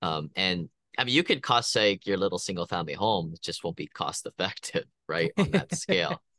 um 0.02 0.30
and 0.36 0.68
I 0.98 1.04
mean, 1.04 1.14
you 1.14 1.22
could 1.22 1.42
cost 1.42 1.74
seg 1.74 2.04
your 2.06 2.16
little 2.16 2.40
single 2.40 2.66
family 2.66 2.94
home, 2.94 3.30
it 3.32 3.40
just 3.40 3.62
won't 3.62 3.76
be 3.76 3.86
cost 3.86 4.26
effective, 4.26 4.84
right? 5.08 5.30
On 5.38 5.50
that 5.52 5.74
scale. 5.74 6.20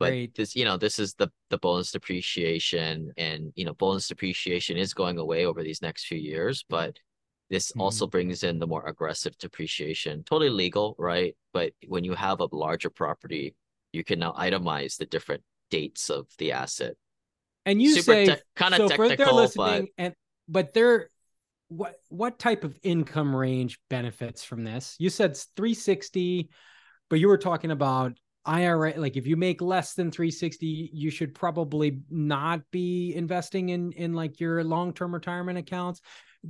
But 0.00 0.10
right. 0.10 0.34
this, 0.36 0.54
you 0.54 0.64
know, 0.64 0.76
this 0.76 1.00
is 1.00 1.14
the 1.14 1.28
the 1.50 1.58
bonus 1.58 1.90
depreciation, 1.90 3.12
and 3.16 3.52
you 3.56 3.64
know, 3.64 3.74
bonus 3.74 4.06
depreciation 4.06 4.76
is 4.76 4.94
going 4.94 5.18
away 5.18 5.44
over 5.44 5.64
these 5.64 5.82
next 5.82 6.06
few 6.06 6.18
years. 6.18 6.64
But 6.68 7.00
this 7.50 7.72
mm-hmm. 7.72 7.80
also 7.80 8.06
brings 8.06 8.44
in 8.44 8.60
the 8.60 8.66
more 8.68 8.86
aggressive 8.86 9.36
depreciation, 9.38 10.22
totally 10.22 10.50
legal, 10.50 10.94
right? 11.00 11.34
But 11.52 11.72
when 11.88 12.04
you 12.04 12.14
have 12.14 12.38
a 12.38 12.48
larger 12.52 12.90
property, 12.90 13.56
you 13.92 14.04
can 14.04 14.20
now 14.20 14.34
itemize 14.38 14.98
the 14.98 15.06
different 15.06 15.42
dates 15.68 16.10
of 16.10 16.28
the 16.38 16.52
asset. 16.52 16.94
And 17.68 17.82
you 17.82 17.96
Super 17.96 18.02
say 18.02 18.26
te- 18.26 18.42
kind 18.56 18.72
of 18.72 18.78
so 18.78 18.88
technical, 18.88 19.10
for 19.10 19.16
they're 19.16 19.32
listening, 19.32 19.88
but 19.96 20.02
and 20.02 20.14
but 20.48 20.72
they're 20.72 21.08
what 21.68 21.96
what 22.08 22.38
type 22.38 22.64
of 22.64 22.78
income 22.82 23.36
range 23.36 23.78
benefits 23.90 24.42
from 24.42 24.64
this? 24.64 24.96
You 24.98 25.10
said 25.10 25.36
360, 25.36 26.48
but 27.10 27.20
you 27.20 27.28
were 27.28 27.36
talking 27.36 27.70
about 27.70 28.18
IRA. 28.46 28.94
Like 28.96 29.18
if 29.18 29.26
you 29.26 29.36
make 29.36 29.60
less 29.60 29.92
than 29.92 30.10
360, 30.10 30.90
you 30.94 31.10
should 31.10 31.34
probably 31.34 32.00
not 32.08 32.62
be 32.70 33.14
investing 33.14 33.68
in 33.68 33.92
in 33.92 34.14
like 34.14 34.40
your 34.40 34.64
long 34.64 34.94
term 34.94 35.12
retirement 35.12 35.58
accounts. 35.58 36.00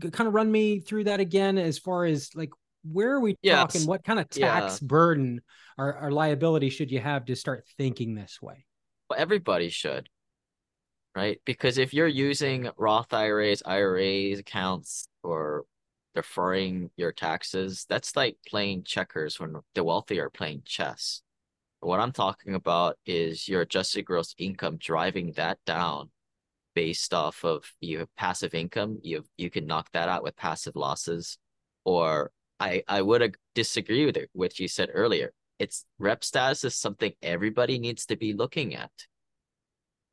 Kind 0.01 0.29
of 0.29 0.35
run 0.35 0.53
me 0.53 0.79
through 0.79 1.05
that 1.05 1.19
again 1.19 1.59
as 1.59 1.79
far 1.79 2.05
as 2.05 2.31
like 2.37 2.51
where 2.85 3.11
are 3.15 3.21
we 3.21 3.35
yes. 3.43 3.57
talking? 3.57 3.89
What 3.89 4.05
kind 4.05 4.21
of 4.21 4.29
tax 4.29 4.81
yeah. 4.81 4.87
burden 4.87 5.41
or, 5.77 5.99
or 6.01 6.13
liability 6.13 6.71
should 6.71 6.93
you 6.93 7.01
have 7.01 7.25
to 7.25 7.35
start 7.35 7.65
thinking 7.77 8.15
this 8.15 8.41
way? 8.41 8.67
Well, 9.11 9.19
everybody 9.19 9.69
should 9.69 10.09
right? 11.15 11.41
Because 11.45 11.79
if 11.79 11.93
you're 11.93 12.07
using 12.07 12.71
Roth 12.77 13.12
IRAs, 13.12 13.62
IRAs 13.65 14.38
accounts, 14.38 15.09
or 15.23 15.65
deferring 16.15 16.91
your 16.97 17.12
taxes, 17.12 17.87
that's 17.88 18.17
like 18.17 18.37
playing 18.47 18.85
checkers 18.85 19.38
when 19.38 19.55
the 19.75 19.85
wealthy 19.85 20.21
are 20.21 20.31
playing 20.31 20.62
chess. 20.65 21.23
What 21.81 22.00
I'm 22.00 22.12
talking 22.12 22.55
about 22.55 22.97
is 23.07 23.49
your 23.49 23.61
adjusted 23.61 24.03
gross 24.03 24.35
income 24.38 24.79
driving 24.79 25.33
that 25.37 25.59
down 25.65 26.11
based 26.75 27.15
off 27.15 27.45
of 27.45 27.65
you 27.81 28.00
have 28.00 28.15
passive 28.17 28.55
income. 28.55 28.99
You 29.03 29.25
you 29.37 29.50
can 29.50 29.67
knock 29.67 29.88
that 29.93 30.09
out 30.09 30.23
with 30.23 30.37
passive 30.37 30.77
losses. 30.77 31.38
Or 31.85 32.33
I 32.59 32.83
I 32.88 33.03
would 33.03 33.37
disagree 33.55 34.07
with 34.07 34.17
it, 34.17 34.31
what 34.33 34.59
you 34.59 34.69
said 34.69 34.91
earlier. 34.93 35.33
It's 35.59 35.85
rep 35.99 36.25
status 36.25 36.65
is 36.65 36.75
something 36.75 37.12
everybody 37.23 37.79
needs 37.79 38.07
to 38.07 38.17
be 38.17 38.33
looking 38.33 38.75
at 38.75 38.91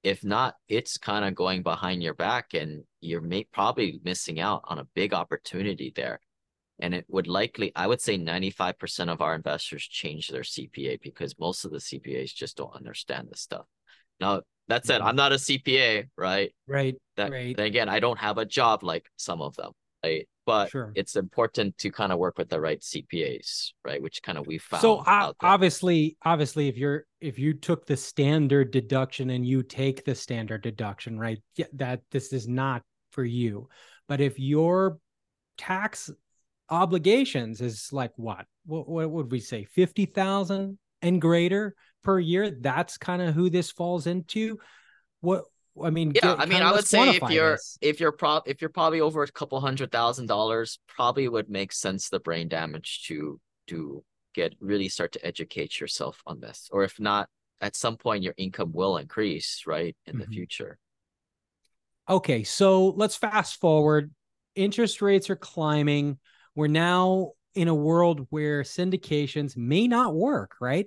if 0.05 0.23
not, 0.23 0.53
it's 0.69 0.97
kind 0.97 1.25
of 1.25 1.33
going 1.33 1.63
behind 1.63 2.03
your 2.03 2.13
back 2.13 2.53
and 2.53 2.83
you're 3.01 3.21
may- 3.21 3.47
probably 3.51 3.99
missing 4.03 4.39
out 4.39 4.61
on 4.65 4.77
a 4.77 4.87
big 4.93 5.13
opportunity 5.13 5.91
there. 5.95 6.19
And 6.79 6.93
it 6.93 7.05
would 7.07 7.25
likely, 7.25 7.71
I 7.75 7.87
would 7.87 8.01
say 8.01 8.17
95% 8.17 9.09
of 9.09 9.21
our 9.21 9.33
investors 9.33 9.83
change 9.83 10.27
their 10.27 10.43
CPA 10.43 11.01
because 11.01 11.33
most 11.39 11.65
of 11.65 11.71
the 11.71 11.79
CPAs 11.79 12.35
just 12.35 12.57
don't 12.57 12.75
understand 12.75 13.29
this 13.31 13.41
stuff. 13.41 13.65
Now, 14.19 14.41
that 14.67 14.85
said, 14.85 14.99
mm-hmm. 14.99 15.07
I'm 15.07 15.15
not 15.15 15.31
a 15.31 15.35
CPA, 15.35 16.09
right? 16.15 16.53
Right. 16.67 16.95
That, 17.17 17.31
right. 17.31 17.57
Then 17.57 17.65
again, 17.65 17.89
I 17.89 17.99
don't 17.99 18.19
have 18.19 18.37
a 18.37 18.45
job 18.45 18.83
like 18.83 19.07
some 19.15 19.41
of 19.41 19.55
them 19.55 19.71
right? 20.05 20.27
But 20.45 20.69
sure. 20.69 20.91
it's 20.95 21.15
important 21.15 21.77
to 21.79 21.89
kind 21.89 22.11
of 22.11 22.19
work 22.19 22.37
with 22.37 22.49
the 22.49 22.61
right 22.61 22.79
CPAs, 22.79 23.71
right? 23.83 24.01
Which 24.01 24.21
kind 24.21 24.37
of 24.37 24.45
we 24.45 24.59
found. 24.59 24.81
So 24.81 24.97
uh, 24.99 25.33
obviously, 25.41 26.17
obviously, 26.23 26.67
if 26.67 26.77
you're 26.77 27.05
if 27.19 27.39
you 27.39 27.53
took 27.53 27.85
the 27.85 27.97
standard 27.97 28.71
deduction 28.71 29.31
and 29.31 29.45
you 29.45 29.63
take 29.63 30.05
the 30.05 30.13
standard 30.13 30.61
deduction, 30.61 31.17
right? 31.19 31.39
That 31.73 32.01
this 32.11 32.31
is 32.31 32.47
not 32.47 32.83
for 33.11 33.23
you. 33.23 33.69
But 34.07 34.21
if 34.21 34.37
your 34.37 34.99
tax 35.57 36.11
obligations 36.69 37.61
is 37.61 37.89
like 37.91 38.11
what? 38.15 38.45
What, 38.65 38.87
what 38.87 39.09
would 39.09 39.31
we 39.31 39.39
say? 39.39 39.65
Fifty 39.65 40.05
thousand 40.05 40.77
and 41.01 41.21
greater 41.21 41.75
per 42.03 42.19
year. 42.19 42.51
That's 42.51 42.97
kind 42.97 43.21
of 43.21 43.33
who 43.33 43.49
this 43.49 43.71
falls 43.71 44.07
into. 44.07 44.59
What 45.21 45.45
I 45.83 45.89
mean, 45.89 46.11
yeah, 46.15 46.21
get, 46.21 46.39
I 46.39 46.45
mean, 46.45 46.61
I 46.61 46.71
would 46.71 46.85
say 46.85 47.09
if 47.09 47.29
you're 47.29 47.53
this. 47.53 47.77
if 47.81 47.99
you're 47.99 48.11
prop 48.11 48.47
if 48.47 48.61
you're 48.61 48.69
probably 48.69 49.01
over 49.01 49.23
a 49.23 49.27
couple 49.27 49.59
hundred 49.59 49.91
thousand 49.91 50.27
dollars, 50.27 50.79
probably 50.87 51.27
would 51.27 51.49
make 51.49 51.73
sense 51.73 52.09
the 52.09 52.19
brain 52.19 52.47
damage 52.47 53.05
to 53.07 53.39
to 53.67 54.03
get 54.33 54.53
really 54.59 54.89
start 54.89 55.11
to 55.13 55.25
educate 55.25 55.79
yourself 55.79 56.21
on 56.25 56.39
this, 56.39 56.69
or 56.71 56.83
if 56.83 56.99
not, 56.99 57.29
at 57.61 57.75
some 57.75 57.97
point 57.97 58.23
your 58.23 58.33
income 58.37 58.71
will 58.73 58.97
increase, 58.97 59.63
right, 59.65 59.95
in 60.05 60.13
mm-hmm. 60.13 60.21
the 60.21 60.27
future. 60.27 60.77
Okay, 62.07 62.43
so 62.43 62.89
let's 62.89 63.15
fast 63.15 63.59
forward. 63.59 64.11
Interest 64.55 65.01
rates 65.01 65.29
are 65.29 65.35
climbing. 65.35 66.19
We're 66.55 66.67
now 66.67 67.31
in 67.55 67.67
a 67.67 67.75
world 67.75 68.27
where 68.29 68.61
syndications 68.63 69.57
may 69.57 69.87
not 69.87 70.13
work, 70.13 70.55
right? 70.61 70.85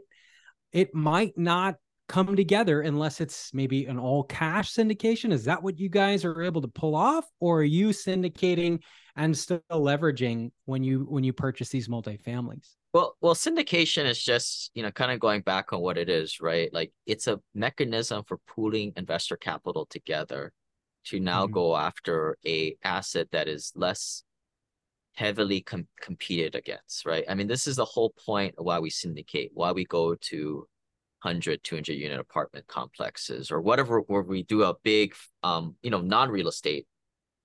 It 0.72 0.94
might 0.94 1.36
not 1.36 1.76
come 2.08 2.34
together 2.34 2.80
unless 2.80 3.20
it's 3.20 3.52
maybe 3.52 3.84
an 3.84 3.98
all 3.98 4.24
cash 4.24 4.72
syndication 4.72 5.32
is 5.32 5.44
that 5.44 5.62
what 5.62 5.78
you 5.78 5.88
guys 5.88 6.24
are 6.24 6.42
able 6.42 6.62
to 6.62 6.68
pull 6.68 6.96
off 6.96 7.26
or 7.38 7.60
are 7.60 7.64
you 7.64 7.90
syndicating 7.90 8.80
and 9.14 9.36
still 9.36 9.60
leveraging 9.70 10.50
when 10.64 10.82
you 10.82 11.06
when 11.08 11.22
you 11.22 11.32
purchase 11.32 11.68
these 11.68 11.88
multifamilies 11.88 12.76
Well, 12.94 13.16
well, 13.20 13.34
syndication 13.34 14.06
is 14.06 14.22
just, 14.22 14.70
you 14.74 14.82
know, 14.82 14.90
kind 14.90 15.12
of 15.12 15.20
going 15.20 15.42
back 15.42 15.72
on 15.72 15.80
what 15.80 15.98
it 15.98 16.08
is, 16.08 16.40
right? 16.40 16.72
Like 16.72 16.92
it's 17.04 17.26
a 17.26 17.40
mechanism 17.54 18.24
for 18.26 18.38
pooling 18.48 18.92
investor 18.96 19.36
capital 19.36 19.86
together 19.86 20.52
to 21.06 21.20
now 21.20 21.44
mm-hmm. 21.44 21.52
go 21.52 21.76
after 21.76 22.38
a 22.46 22.76
asset 22.82 23.28
that 23.32 23.48
is 23.48 23.72
less 23.74 24.22
heavily 25.14 25.60
com- 25.60 25.88
competed 26.00 26.54
against, 26.54 27.04
right? 27.04 27.24
I 27.28 27.34
mean, 27.34 27.48
this 27.48 27.66
is 27.66 27.76
the 27.76 27.84
whole 27.84 28.14
point 28.24 28.54
of 28.56 28.64
why 28.64 28.78
we 28.78 28.88
syndicate, 28.88 29.50
why 29.52 29.72
we 29.72 29.84
go 29.84 30.14
to 30.14 30.66
100, 31.22 31.62
200 31.64 31.92
unit 31.92 32.20
apartment 32.20 32.66
complexes 32.66 33.50
or 33.50 33.60
whatever, 33.60 34.00
where 34.00 34.22
we 34.22 34.42
do 34.42 34.62
a 34.62 34.74
big, 34.82 35.14
um, 35.42 35.76
you 35.82 35.90
know, 35.90 36.00
non-real 36.00 36.48
estate 36.48 36.86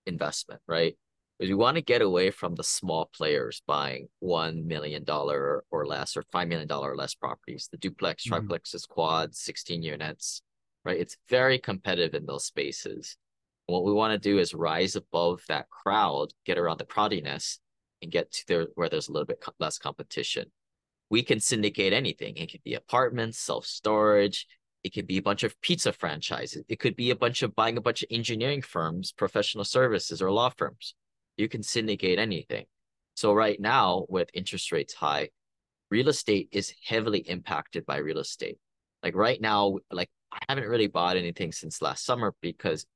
investment, 0.06 0.62
right? 0.68 0.96
Because 1.40 1.50
we 1.50 1.56
want 1.56 1.76
to 1.76 1.82
get 1.82 2.02
away 2.02 2.30
from 2.30 2.56
the 2.56 2.64
small 2.64 3.10
players 3.16 3.62
buying 3.66 4.08
$1 4.24 4.66
million 4.66 5.04
or 5.08 5.64
less 5.86 6.16
or 6.16 6.24
$5 6.34 6.48
million 6.48 6.72
or 6.72 6.96
less 6.96 7.16
properties, 7.16 7.70
the 7.72 7.78
duplex, 7.78 8.26
mm-hmm. 8.26 8.48
triplexes, 8.48 8.88
quads, 8.88 9.40
16 9.40 9.82
units, 9.82 10.42
right? 10.86 11.00
It's 11.00 11.18
very 11.30 11.58
competitive 11.58 12.14
in 12.14 12.26
those 12.26 12.46
spaces. 12.46 13.18
What 13.66 13.86
we 13.86 13.94
want 13.94 14.12
to 14.14 14.30
do 14.30 14.40
is 14.40 14.54
rise 14.54 14.96
above 14.96 15.42
that 15.48 15.70
crowd, 15.70 16.28
get 16.46 16.58
around 16.58 16.80
the 16.80 16.86
crowdiness, 16.86 17.60
and 18.02 18.12
get 18.12 18.32
to 18.32 18.44
there 18.48 18.68
where 18.76 18.90
there's 18.90 19.08
a 19.08 19.12
little 19.12 19.26
bit 19.26 19.44
less 19.60 19.80
competition. 19.80 20.52
We 21.14 21.22
can 21.22 21.40
syndicate 21.40 21.94
anything. 21.94 22.38
It 22.38 22.52
could 22.52 22.64
be 22.64 22.74
apartments, 22.74 23.38
self 23.38 23.68
storage. 23.68 24.48
It 24.84 24.96
could 24.96 25.06
be 25.06 25.18
a 25.18 25.22
bunch 25.22 25.44
of 25.44 25.62
pizza 25.62 25.94
franchises. 25.94 26.64
It 26.68 26.80
could 26.80 26.96
be 26.96 27.12
a 27.12 27.16
bunch 27.16 27.44
of 27.44 27.56
buying 27.56 27.78
a 27.78 27.82
bunch 27.82 28.02
of 28.02 28.08
engineering 28.10 28.64
firms, 28.64 29.12
professional 29.12 29.64
services, 29.64 30.24
or 30.24 30.32
law 30.32 30.50
firms. 30.50 30.96
You 31.38 31.48
can 31.48 31.62
syndicate 31.62 32.18
anything. 32.18 32.66
So 33.14 33.32
right 33.32 33.60
now, 33.60 34.08
with 34.10 34.32
interest 34.34 34.72
rates 34.72 34.96
high, 34.96 35.30
real 35.92 36.10
estate 36.10 36.50
is 36.52 36.74
heavily 36.84 37.20
impacted 37.20 37.86
by 37.86 37.98
real 37.98 38.18
estate. 38.18 38.58
Like 39.04 39.14
right 39.14 39.40
now, 39.40 39.78
like 39.92 40.10
I 40.32 40.40
haven't 40.50 40.68
really 40.68 40.88
bought 40.88 41.16
anything 41.16 41.52
since 41.52 41.80
last 41.80 42.06
summer 42.06 42.34
because 42.42 42.88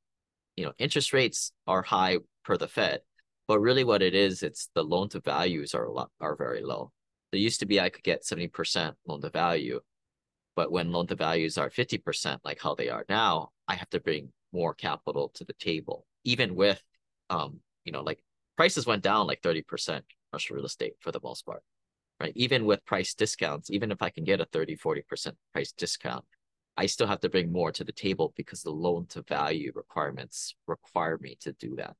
you 0.55 0.65
know 0.65 0.73
interest 0.79 1.13
rates 1.13 1.51
are 1.67 1.83
high 1.83 2.17
per 2.43 2.57
the 2.57 2.67
Fed. 2.67 3.01
But 3.47 3.59
really, 3.59 3.83
what 3.83 4.01
it 4.01 4.15
is, 4.15 4.41
it's 4.41 4.71
the 4.73 4.81
loan 4.81 5.09
to 5.09 5.19
values 5.19 5.75
are 5.75 5.85
a 5.85 5.91
lot, 5.91 6.09
are 6.19 6.35
very 6.35 6.63
low. 6.63 6.91
There 7.37 7.43
used 7.43 7.59
to 7.59 7.67
be 7.67 7.79
I 7.79 7.89
could 7.89 8.03
get 8.03 8.25
seventy 8.25 8.47
percent 8.47 8.95
loan 9.05 9.21
to 9.21 9.29
value, 9.29 9.79
but 10.55 10.71
when 10.71 10.91
loan 10.91 11.05
to 11.05 11.15
values 11.15 11.59
are 11.59 11.69
fifty 11.69 11.99
percent, 11.99 12.41
like 12.43 12.59
how 12.59 12.73
they 12.73 12.89
are 12.89 13.05
now, 13.07 13.51
I 13.67 13.75
have 13.75 13.91
to 13.91 13.99
bring 13.99 14.33
more 14.51 14.73
capital 14.73 15.29
to 15.35 15.45
the 15.45 15.53
table, 15.53 16.07
even 16.23 16.55
with, 16.55 16.81
um, 17.29 17.59
you 17.85 17.91
know, 17.91 18.01
like 18.01 18.23
prices 18.55 18.87
went 18.87 19.03
down 19.03 19.27
like 19.27 19.43
thirty 19.43 19.61
percent 19.61 20.03
commercial 20.31 20.55
real 20.55 20.65
estate 20.65 20.93
for 20.99 21.11
the 21.11 21.19
most 21.23 21.45
part, 21.45 21.61
right? 22.19 22.33
Even 22.35 22.65
with 22.65 22.83
price 22.85 23.13
discounts, 23.13 23.69
even 23.69 23.91
if 23.91 24.01
I 24.01 24.09
can 24.09 24.23
get 24.23 24.41
a 24.41 24.45
30, 24.45 24.75
40 24.75 25.03
percent 25.03 25.37
price 25.53 25.71
discount, 25.71 26.25
I 26.75 26.87
still 26.87 27.05
have 27.05 27.19
to 27.19 27.29
bring 27.29 27.51
more 27.51 27.71
to 27.71 27.83
the 27.83 27.91
table 27.91 28.33
because 28.35 28.63
the 28.63 28.71
loan 28.71 29.05
to 29.09 29.21
value 29.21 29.71
requirements 29.75 30.55
require 30.65 31.19
me 31.19 31.37
to 31.41 31.51
do 31.53 31.75
that 31.75 31.95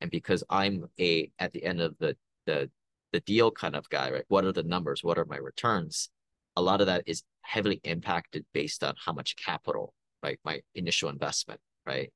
and 0.00 0.10
because 0.10 0.42
i'm 0.50 0.88
a 0.98 1.30
at 1.38 1.52
the 1.52 1.62
end 1.62 1.80
of 1.80 1.96
the 1.98 2.16
the 2.46 2.70
the 3.12 3.20
deal 3.20 3.50
kind 3.50 3.76
of 3.76 3.88
guy 3.88 4.10
right? 4.10 4.24
What 4.28 4.44
are 4.44 4.52
the 4.52 4.62
numbers? 4.62 5.02
What 5.04 5.18
are 5.18 5.24
my 5.24 5.36
returns? 5.36 6.10
A 6.56 6.62
lot 6.62 6.80
of 6.80 6.86
that 6.86 7.04
is 7.06 7.22
heavily 7.42 7.80
impacted 7.84 8.44
based 8.52 8.84
on 8.84 8.94
how 9.04 9.12
much 9.12 9.36
capital 9.36 9.94
right 10.22 10.38
my 10.44 10.60
initial 10.74 11.08
investment 11.08 11.60
right? 11.86 12.12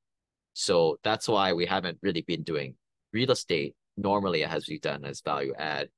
So 0.52 0.98
that's 1.02 1.28
why 1.28 1.52
we 1.52 1.66
haven't 1.66 1.98
really 2.02 2.22
been 2.22 2.42
doing 2.42 2.74
real 3.12 3.30
estate. 3.30 3.74
Normally 3.96 4.44
as 4.44 4.68
we've 4.68 4.80
done 4.80 5.04
as 5.04 5.20
value 5.20 5.54
add. 5.58 5.88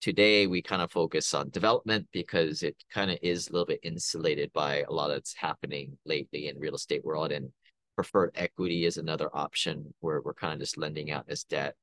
Today 0.00 0.46
we 0.46 0.62
kind 0.62 0.80
of 0.80 0.90
focus 0.90 1.34
on 1.34 1.50
development 1.50 2.06
because 2.12 2.62
it 2.62 2.76
kind 2.92 3.10
of 3.10 3.18
is 3.22 3.48
a 3.48 3.52
little 3.52 3.66
bit 3.66 3.80
insulated 3.82 4.50
by 4.52 4.82
a 4.88 4.92
lot 4.92 5.08
that's 5.08 5.34
happening 5.34 5.98
lately 6.06 6.48
in 6.48 6.58
real 6.58 6.74
estate 6.74 7.04
world 7.04 7.32
and 7.32 7.50
preferred 7.96 8.30
equity 8.34 8.86
is 8.86 8.96
another 8.96 9.28
option 9.34 9.92
where 10.00 10.22
we're 10.22 10.32
kind 10.32 10.54
of 10.54 10.60
just 10.60 10.78
lending 10.78 11.10
out 11.10 11.26
as 11.28 11.44
debt 11.44 11.74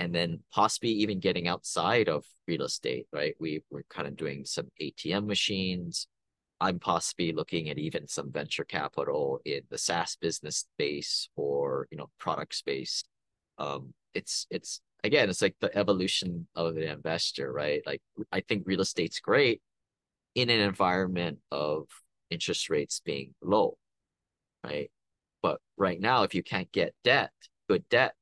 and 0.00 0.14
then 0.14 0.40
possibly 0.50 0.90
even 0.90 1.20
getting 1.20 1.46
outside 1.46 2.08
of 2.08 2.24
real 2.48 2.62
estate 2.62 3.06
right? 3.12 3.34
We 3.38 3.62
we're 3.70 3.84
kind 3.90 4.08
of 4.08 4.16
doing 4.16 4.44
some 4.44 4.68
atm 4.80 5.26
machines. 5.26 6.08
I'm 6.60 6.78
possibly 6.78 7.32
looking 7.32 7.70
at 7.70 7.78
even 7.78 8.08
some 8.08 8.32
venture 8.32 8.64
capital 8.64 9.40
in 9.44 9.60
the 9.70 9.78
saas 9.78 10.16
business 10.20 10.66
space 10.74 11.28
or 11.36 11.86
you 11.90 11.98
know 11.98 12.08
product 12.18 12.54
space. 12.54 13.04
Um 13.58 13.92
it's 14.14 14.46
it's 14.50 14.80
again 15.04 15.28
it's 15.28 15.42
like 15.42 15.56
the 15.60 15.76
evolution 15.76 16.46
of 16.56 16.76
an 16.76 16.82
investor 16.82 17.52
right? 17.52 17.82
Like 17.86 18.02
i 18.32 18.40
think 18.40 18.64
real 18.66 18.80
estate's 18.80 19.20
great 19.20 19.60
in 20.34 20.50
an 20.50 20.60
environment 20.60 21.38
of 21.50 21.86
interest 22.30 22.70
rates 22.70 23.00
being 23.04 23.34
low 23.42 23.76
right? 24.64 24.90
But 25.42 25.60
right 25.76 26.00
now, 26.00 26.22
if 26.24 26.34
you 26.34 26.42
can't 26.42 26.70
get 26.72 26.94
debt, 27.04 27.32
good 27.68 27.88
debt, 27.88 28.14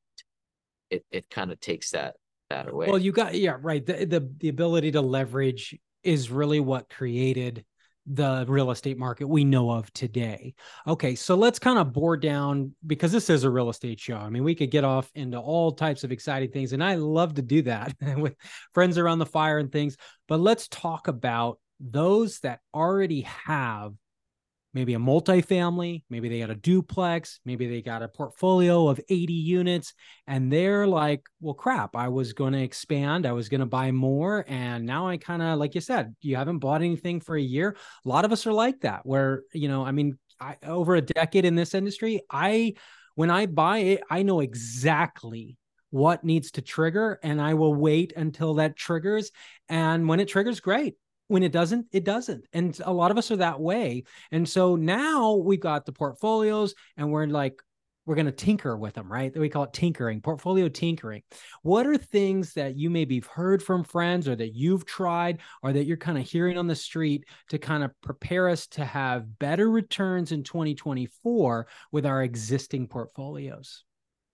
it, 0.90 1.04
it 1.10 1.30
kind 1.30 1.52
of 1.52 1.60
takes 1.60 1.90
that 1.90 2.14
that 2.50 2.68
away. 2.68 2.86
Well, 2.88 2.98
you 2.98 3.12
got 3.12 3.34
yeah, 3.34 3.56
right. 3.60 3.84
The, 3.84 4.06
the 4.06 4.32
the 4.38 4.48
ability 4.48 4.92
to 4.92 5.00
leverage 5.00 5.78
is 6.02 6.30
really 6.30 6.60
what 6.60 6.88
created 6.88 7.64
the 8.10 8.46
real 8.48 8.70
estate 8.70 8.96
market 8.98 9.26
we 9.26 9.44
know 9.44 9.70
of 9.70 9.92
today. 9.92 10.54
Okay, 10.86 11.14
so 11.14 11.34
let's 11.34 11.58
kind 11.58 11.78
of 11.78 11.92
bore 11.92 12.16
down 12.16 12.74
because 12.86 13.12
this 13.12 13.28
is 13.28 13.44
a 13.44 13.50
real 13.50 13.68
estate 13.68 14.00
show. 14.00 14.16
I 14.16 14.30
mean, 14.30 14.44
we 14.44 14.54
could 14.54 14.70
get 14.70 14.84
off 14.84 15.10
into 15.14 15.38
all 15.38 15.72
types 15.72 16.04
of 16.04 16.12
exciting 16.12 16.50
things, 16.50 16.72
and 16.72 16.82
I 16.82 16.94
love 16.94 17.34
to 17.34 17.42
do 17.42 17.62
that 17.62 17.94
with 18.16 18.34
friends 18.72 18.96
around 18.96 19.18
the 19.18 19.26
fire 19.26 19.58
and 19.58 19.70
things. 19.70 19.96
But 20.26 20.40
let's 20.40 20.68
talk 20.68 21.08
about 21.08 21.60
those 21.80 22.40
that 22.40 22.60
already 22.74 23.22
have 23.22 23.92
maybe 24.74 24.94
a 24.94 24.98
multifamily, 24.98 26.02
maybe 26.10 26.28
they 26.28 26.40
got 26.40 26.50
a 26.50 26.54
duplex, 26.54 27.40
maybe 27.44 27.68
they 27.68 27.80
got 27.80 28.02
a 28.02 28.08
portfolio 28.08 28.88
of 28.88 29.00
80 29.08 29.32
units, 29.32 29.94
and 30.26 30.52
they're 30.52 30.86
like, 30.86 31.22
well, 31.40 31.54
crap, 31.54 31.96
I 31.96 32.08
was 32.08 32.32
going 32.32 32.52
to 32.52 32.62
expand, 32.62 33.26
I 33.26 33.32
was 33.32 33.48
going 33.48 33.60
to 33.60 33.66
buy 33.66 33.90
more. 33.90 34.44
And 34.46 34.84
now 34.84 35.08
I 35.08 35.16
kind 35.16 35.42
of, 35.42 35.58
like 35.58 35.74
you 35.74 35.80
said, 35.80 36.14
you 36.20 36.36
haven't 36.36 36.58
bought 36.58 36.82
anything 36.82 37.20
for 37.20 37.36
a 37.36 37.42
year. 37.42 37.76
A 38.04 38.08
lot 38.08 38.24
of 38.24 38.32
us 38.32 38.46
are 38.46 38.52
like 38.52 38.80
that, 38.80 39.04
where, 39.04 39.42
you 39.52 39.68
know, 39.68 39.84
I 39.84 39.92
mean, 39.92 40.18
I, 40.40 40.56
over 40.62 40.94
a 40.94 41.00
decade 41.00 41.44
in 41.44 41.54
this 41.54 41.74
industry, 41.74 42.20
I, 42.30 42.74
when 43.14 43.30
I 43.30 43.46
buy 43.46 43.78
it, 43.78 44.02
I 44.10 44.22
know 44.22 44.40
exactly 44.40 45.56
what 45.90 46.22
needs 46.22 46.50
to 46.52 46.62
trigger 46.62 47.18
and 47.22 47.40
I 47.40 47.54
will 47.54 47.74
wait 47.74 48.12
until 48.14 48.54
that 48.54 48.76
triggers. 48.76 49.30
And 49.68 50.06
when 50.06 50.20
it 50.20 50.28
triggers, 50.28 50.60
great 50.60 50.94
when 51.28 51.42
it 51.42 51.52
doesn't 51.52 51.86
it 51.92 52.04
doesn't 52.04 52.44
and 52.52 52.80
a 52.84 52.92
lot 52.92 53.10
of 53.10 53.18
us 53.18 53.30
are 53.30 53.36
that 53.36 53.60
way 53.60 54.02
and 54.32 54.48
so 54.48 54.76
now 54.76 55.34
we've 55.34 55.60
got 55.60 55.86
the 55.86 55.92
portfolios 55.92 56.74
and 56.96 57.10
we're 57.10 57.26
like 57.26 57.62
we're 58.08 58.14
going 58.14 58.24
to 58.24 58.32
tinker 58.32 58.74
with 58.74 58.94
them 58.94 59.12
right? 59.12 59.38
We 59.38 59.50
call 59.50 59.64
it 59.64 59.74
tinkering 59.74 60.22
portfolio 60.22 60.70
tinkering. 60.70 61.22
What 61.60 61.86
are 61.86 61.98
things 61.98 62.54
that 62.54 62.74
you 62.74 62.88
maybe 62.88 63.16
have 63.16 63.26
heard 63.26 63.62
from 63.62 63.84
friends 63.84 64.26
or 64.26 64.34
that 64.34 64.54
you've 64.54 64.86
tried 64.86 65.40
or 65.62 65.74
that 65.74 65.84
you're 65.84 65.98
kind 65.98 66.16
of 66.16 66.24
hearing 66.24 66.56
on 66.56 66.66
the 66.66 66.74
street 66.74 67.26
to 67.50 67.58
kind 67.58 67.84
of 67.84 67.90
prepare 68.00 68.48
us 68.48 68.66
to 68.68 68.84
have 68.86 69.38
better 69.38 69.70
returns 69.70 70.32
in 70.32 70.42
2024 70.42 71.66
with 71.92 72.06
our 72.06 72.22
existing 72.22 72.88
portfolios? 72.88 73.84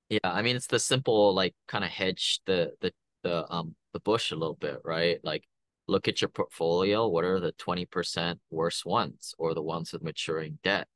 Yeah 0.08 0.18
i 0.22 0.42
mean 0.42 0.54
it's 0.54 0.68
the 0.68 0.78
simple 0.78 1.34
like 1.34 1.54
kind 1.66 1.82
of 1.82 1.90
hedge 1.90 2.40
the 2.46 2.72
the 2.80 2.92
the 3.24 3.50
um 3.52 3.74
the 3.92 4.00
bush 4.00 4.30
a 4.30 4.36
little 4.36 4.54
bit 4.54 4.80
right? 4.84 5.18
Like 5.24 5.44
look 5.86 6.08
at 6.08 6.20
your 6.20 6.28
portfolio. 6.28 7.06
What 7.06 7.24
are 7.24 7.40
the 7.40 7.52
20% 7.52 8.38
worst 8.50 8.86
ones 8.86 9.34
or 9.38 9.54
the 9.54 9.62
ones 9.62 9.92
with 9.92 10.02
maturing 10.02 10.58
debt? 10.62 10.88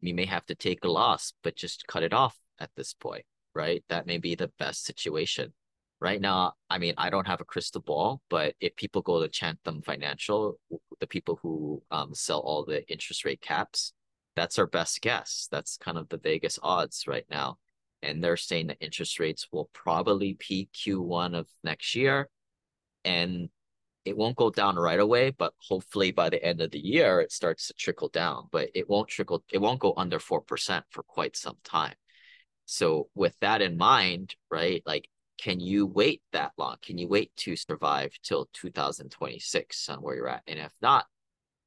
You 0.00 0.14
may 0.14 0.26
have 0.26 0.46
to 0.46 0.54
take 0.54 0.84
a 0.84 0.90
loss, 0.90 1.32
but 1.42 1.56
just 1.56 1.86
cut 1.86 2.02
it 2.02 2.12
off 2.12 2.38
at 2.58 2.70
this 2.76 2.94
point, 2.94 3.24
right? 3.54 3.82
That 3.88 4.06
may 4.06 4.18
be 4.18 4.34
the 4.34 4.50
best 4.58 4.84
situation. 4.84 5.52
Right 6.00 6.20
now, 6.20 6.54
I 6.68 6.78
mean, 6.78 6.94
I 6.98 7.08
don't 7.08 7.26
have 7.26 7.40
a 7.40 7.46
crystal 7.46 7.80
ball, 7.80 8.20
but 8.28 8.54
if 8.60 8.76
people 8.76 9.00
go 9.00 9.22
to 9.22 9.28
Chatham 9.28 9.80
Financial, 9.80 10.58
the 11.00 11.06
people 11.06 11.38
who 11.42 11.82
um, 11.90 12.14
sell 12.14 12.40
all 12.40 12.64
the 12.64 12.86
interest 12.90 13.24
rate 13.24 13.40
caps, 13.40 13.92
that's 14.36 14.58
our 14.58 14.66
best 14.66 15.00
guess. 15.00 15.48
That's 15.50 15.76
kind 15.78 15.96
of 15.96 16.08
the 16.08 16.18
Vegas 16.18 16.58
odds 16.62 17.04
right 17.06 17.24
now. 17.30 17.58
And 18.02 18.22
they're 18.22 18.36
saying 18.36 18.66
that 18.66 18.76
interest 18.80 19.18
rates 19.18 19.48
will 19.50 19.70
probably 19.72 20.34
peak 20.34 20.70
Q1 20.74 21.34
of 21.38 21.48
next 21.62 21.94
year. 21.94 22.28
And 23.04 23.48
it 24.04 24.16
won't 24.16 24.36
go 24.36 24.50
down 24.50 24.76
right 24.76 25.00
away, 25.00 25.30
but 25.30 25.54
hopefully 25.58 26.10
by 26.12 26.28
the 26.28 26.42
end 26.44 26.60
of 26.60 26.70
the 26.70 26.78
year 26.78 27.20
it 27.20 27.32
starts 27.32 27.68
to 27.68 27.74
trickle 27.74 28.08
down. 28.08 28.48
But 28.52 28.70
it 28.74 28.88
won't 28.88 29.08
trickle, 29.08 29.42
it 29.52 29.58
won't 29.58 29.80
go 29.80 29.94
under 29.96 30.18
four 30.18 30.40
percent 30.40 30.84
for 30.90 31.02
quite 31.02 31.36
some 31.36 31.56
time. 31.64 31.94
So 32.66 33.08
with 33.14 33.38
that 33.40 33.62
in 33.62 33.76
mind, 33.76 34.36
right, 34.50 34.82
like 34.86 35.08
can 35.38 35.60
you 35.60 35.86
wait 35.86 36.22
that 36.32 36.52
long? 36.58 36.76
Can 36.82 36.98
you 36.98 37.08
wait 37.08 37.34
to 37.38 37.56
survive 37.56 38.12
till 38.22 38.48
2026 38.52 39.88
on 39.88 39.98
where 39.98 40.16
you're 40.16 40.28
at? 40.28 40.42
And 40.46 40.58
if 40.58 40.72
not, 40.80 41.06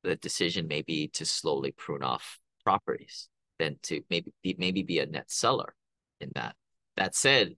the 0.03 0.15
decision 0.15 0.67
may 0.67 0.83
be 0.83 1.09
to 1.09 1.25
slowly 1.25 1.71
prune 1.71 2.03
off 2.03 2.39
properties, 2.63 3.29
then 3.59 3.77
to 3.83 4.01
maybe 4.09 4.31
be, 4.41 4.55
maybe 4.57 4.83
be 4.83 4.99
a 4.99 5.05
net 5.05 5.29
seller 5.29 5.75
in 6.21 6.31
that. 6.35 6.55
That 6.95 7.15
said, 7.15 7.55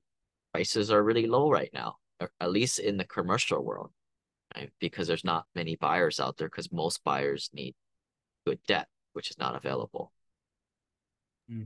prices 0.52 0.92
are 0.92 1.04
really 1.04 1.28
low 1.28 1.50
right 1.50 1.70
now, 1.74 1.98
at 2.20 2.52
least 2.52 2.80
in 2.80 2.98
the 2.98 3.06
commercial 3.06 3.64
world 3.64 3.92
right? 4.56 4.72
Because 4.80 5.08
there's 5.08 5.24
not 5.24 5.46
many 5.56 5.76
buyers 5.76 6.20
out 6.20 6.38
there 6.38 6.48
because 6.50 6.72
most 6.72 7.04
buyers 7.04 7.50
need 7.54 7.76
good 8.46 8.60
debt, 8.68 8.88
which 9.14 9.30
is 9.32 9.38
not 9.38 9.56
available. 9.56 10.12
Hmm. 11.50 11.64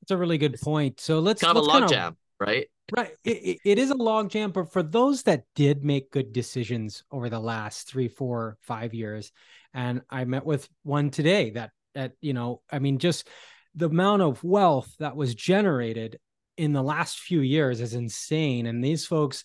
That's 0.00 0.10
a 0.12 0.16
really 0.16 0.38
good 0.38 0.60
point. 0.60 1.00
So 1.00 1.18
let's 1.20 1.42
kind 1.42 1.56
of 1.56 1.64
a 1.64 1.66
let's 1.66 1.90
kinda- 1.92 2.12
logjam, 2.12 2.16
right? 2.40 2.66
Right. 2.96 3.10
It, 3.24 3.30
it- 3.30 3.58
it 3.64 3.78
is 3.78 3.90
a 3.90 3.96
log 3.96 4.30
jam, 4.30 4.52
but 4.52 4.72
for 4.72 4.82
those 4.82 5.24
that 5.24 5.44
did 5.56 5.84
make 5.84 6.12
good 6.12 6.32
decisions 6.32 7.02
over 7.10 7.28
the 7.28 7.40
last 7.40 7.88
three, 7.88 8.06
four, 8.08 8.58
five 8.60 8.94
years, 8.94 9.32
and 9.74 10.02
I 10.08 10.24
met 10.24 10.46
with 10.46 10.68
one 10.84 11.10
today 11.10 11.50
that 11.50 11.72
that, 11.94 12.12
you 12.20 12.32
know, 12.34 12.60
I 12.70 12.78
mean, 12.78 12.98
just 12.98 13.26
the 13.74 13.86
amount 13.88 14.20
of 14.22 14.44
wealth 14.44 14.94
that 14.98 15.16
was 15.16 15.34
generated 15.34 16.18
in 16.58 16.72
the 16.74 16.82
last 16.82 17.18
few 17.18 17.40
years 17.40 17.80
is 17.80 17.94
insane. 17.94 18.66
And 18.66 18.84
these 18.84 19.06
folks, 19.06 19.44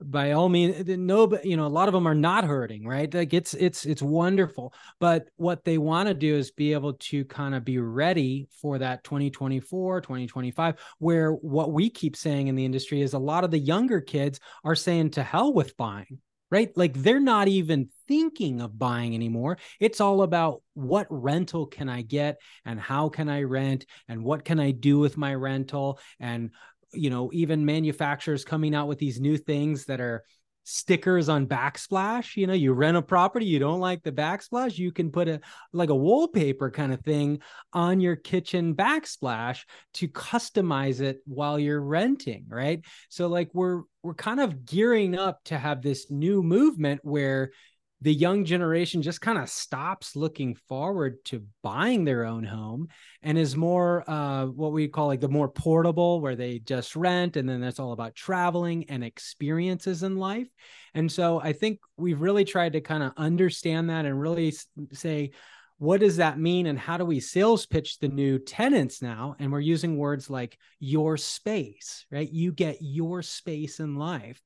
by 0.00 0.32
all 0.32 0.48
means, 0.48 0.88
eh, 0.88 0.96
no, 0.96 1.26
but 1.26 1.44
you 1.44 1.56
know, 1.56 1.66
a 1.66 1.68
lot 1.68 1.88
of 1.88 1.94
them 1.94 2.06
are 2.06 2.14
not 2.14 2.44
hurting, 2.44 2.86
right? 2.86 3.12
Like 3.12 3.34
it's 3.34 3.54
it's 3.54 3.84
it's 3.84 4.02
wonderful. 4.02 4.72
But 5.00 5.28
what 5.36 5.64
they 5.64 5.78
want 5.78 6.08
to 6.08 6.14
do 6.14 6.36
is 6.36 6.50
be 6.50 6.72
able 6.72 6.94
to 6.94 7.24
kind 7.24 7.54
of 7.54 7.64
be 7.64 7.78
ready 7.78 8.48
for 8.60 8.78
that 8.78 9.02
2024, 9.04 10.00
2025, 10.00 10.76
where 10.98 11.32
what 11.32 11.72
we 11.72 11.90
keep 11.90 12.16
saying 12.16 12.48
in 12.48 12.54
the 12.54 12.64
industry 12.64 13.02
is 13.02 13.14
a 13.14 13.18
lot 13.18 13.44
of 13.44 13.50
the 13.50 13.58
younger 13.58 14.00
kids 14.00 14.40
are 14.64 14.76
saying 14.76 15.10
to 15.10 15.22
hell 15.22 15.52
with 15.52 15.76
buying, 15.76 16.18
right? 16.50 16.70
Like 16.76 16.94
they're 16.94 17.20
not 17.20 17.48
even 17.48 17.88
thinking 18.06 18.60
of 18.60 18.78
buying 18.78 19.14
anymore. 19.14 19.58
It's 19.80 20.00
all 20.00 20.22
about 20.22 20.62
what 20.74 21.06
rental 21.10 21.66
can 21.66 21.88
I 21.88 22.02
get 22.02 22.38
and 22.64 22.80
how 22.80 23.08
can 23.08 23.28
I 23.28 23.42
rent 23.42 23.84
and 24.08 24.22
what 24.22 24.44
can 24.44 24.60
I 24.60 24.70
do 24.70 24.98
with 24.98 25.16
my 25.16 25.34
rental 25.34 25.98
and 26.20 26.50
you 26.92 27.10
know 27.10 27.30
even 27.32 27.64
manufacturers 27.64 28.44
coming 28.44 28.74
out 28.74 28.88
with 28.88 28.98
these 28.98 29.20
new 29.20 29.36
things 29.36 29.84
that 29.86 30.00
are 30.00 30.24
stickers 30.64 31.30
on 31.30 31.46
backsplash 31.46 32.36
you 32.36 32.46
know 32.46 32.52
you 32.52 32.74
rent 32.74 32.96
a 32.96 33.00
property 33.00 33.46
you 33.46 33.58
don't 33.58 33.80
like 33.80 34.02
the 34.02 34.12
backsplash 34.12 34.76
you 34.76 34.92
can 34.92 35.10
put 35.10 35.26
a 35.26 35.40
like 35.72 35.88
a 35.88 35.94
wallpaper 35.94 36.70
kind 36.70 36.92
of 36.92 37.00
thing 37.00 37.40
on 37.72 38.00
your 38.00 38.16
kitchen 38.16 38.74
backsplash 38.74 39.60
to 39.94 40.06
customize 40.08 41.00
it 41.00 41.20
while 41.24 41.58
you're 41.58 41.80
renting 41.80 42.44
right? 42.48 42.84
So 43.08 43.28
like 43.28 43.50
we're 43.52 43.82
we're 44.02 44.14
kind 44.14 44.40
of 44.40 44.64
gearing 44.64 45.18
up 45.18 45.42
to 45.44 45.58
have 45.58 45.82
this 45.82 46.10
new 46.10 46.42
movement 46.42 47.00
where 47.02 47.50
the 48.00 48.14
young 48.14 48.44
generation 48.44 49.02
just 49.02 49.20
kind 49.20 49.38
of 49.38 49.48
stops 49.48 50.14
looking 50.14 50.54
forward 50.54 51.24
to 51.24 51.44
buying 51.62 52.04
their 52.04 52.24
own 52.24 52.44
home 52.44 52.88
and 53.22 53.36
is 53.36 53.56
more 53.56 54.08
uh, 54.08 54.46
what 54.46 54.72
we 54.72 54.86
call 54.86 55.08
like 55.08 55.20
the 55.20 55.28
more 55.28 55.48
portable 55.48 56.20
where 56.20 56.36
they 56.36 56.60
just 56.60 56.94
rent 56.94 57.36
and 57.36 57.48
then 57.48 57.60
that's 57.60 57.80
all 57.80 57.92
about 57.92 58.14
traveling 58.14 58.88
and 58.88 59.02
experiences 59.02 60.02
in 60.02 60.16
life. 60.16 60.48
And 60.94 61.10
so 61.10 61.40
i 61.40 61.52
think 61.52 61.80
we've 61.96 62.20
really 62.20 62.44
tried 62.44 62.72
to 62.74 62.80
kind 62.80 63.02
of 63.02 63.12
understand 63.16 63.90
that 63.90 64.04
and 64.04 64.20
really 64.20 64.54
say 64.92 65.30
what 65.78 66.00
does 66.00 66.16
that 66.16 66.38
mean 66.38 66.66
and 66.66 66.78
how 66.78 66.96
do 66.96 67.04
we 67.04 67.20
sales 67.20 67.64
pitch 67.64 68.00
the 68.00 68.08
new 68.08 68.40
tenants 68.40 69.00
now? 69.00 69.36
And 69.38 69.52
we're 69.52 69.60
using 69.60 69.96
words 69.96 70.28
like 70.28 70.58
your 70.80 71.16
space 71.16 72.04
right? 72.10 72.30
You 72.30 72.52
get 72.52 72.78
your 72.80 73.22
space 73.22 73.80
in 73.80 73.94
life 73.94 74.40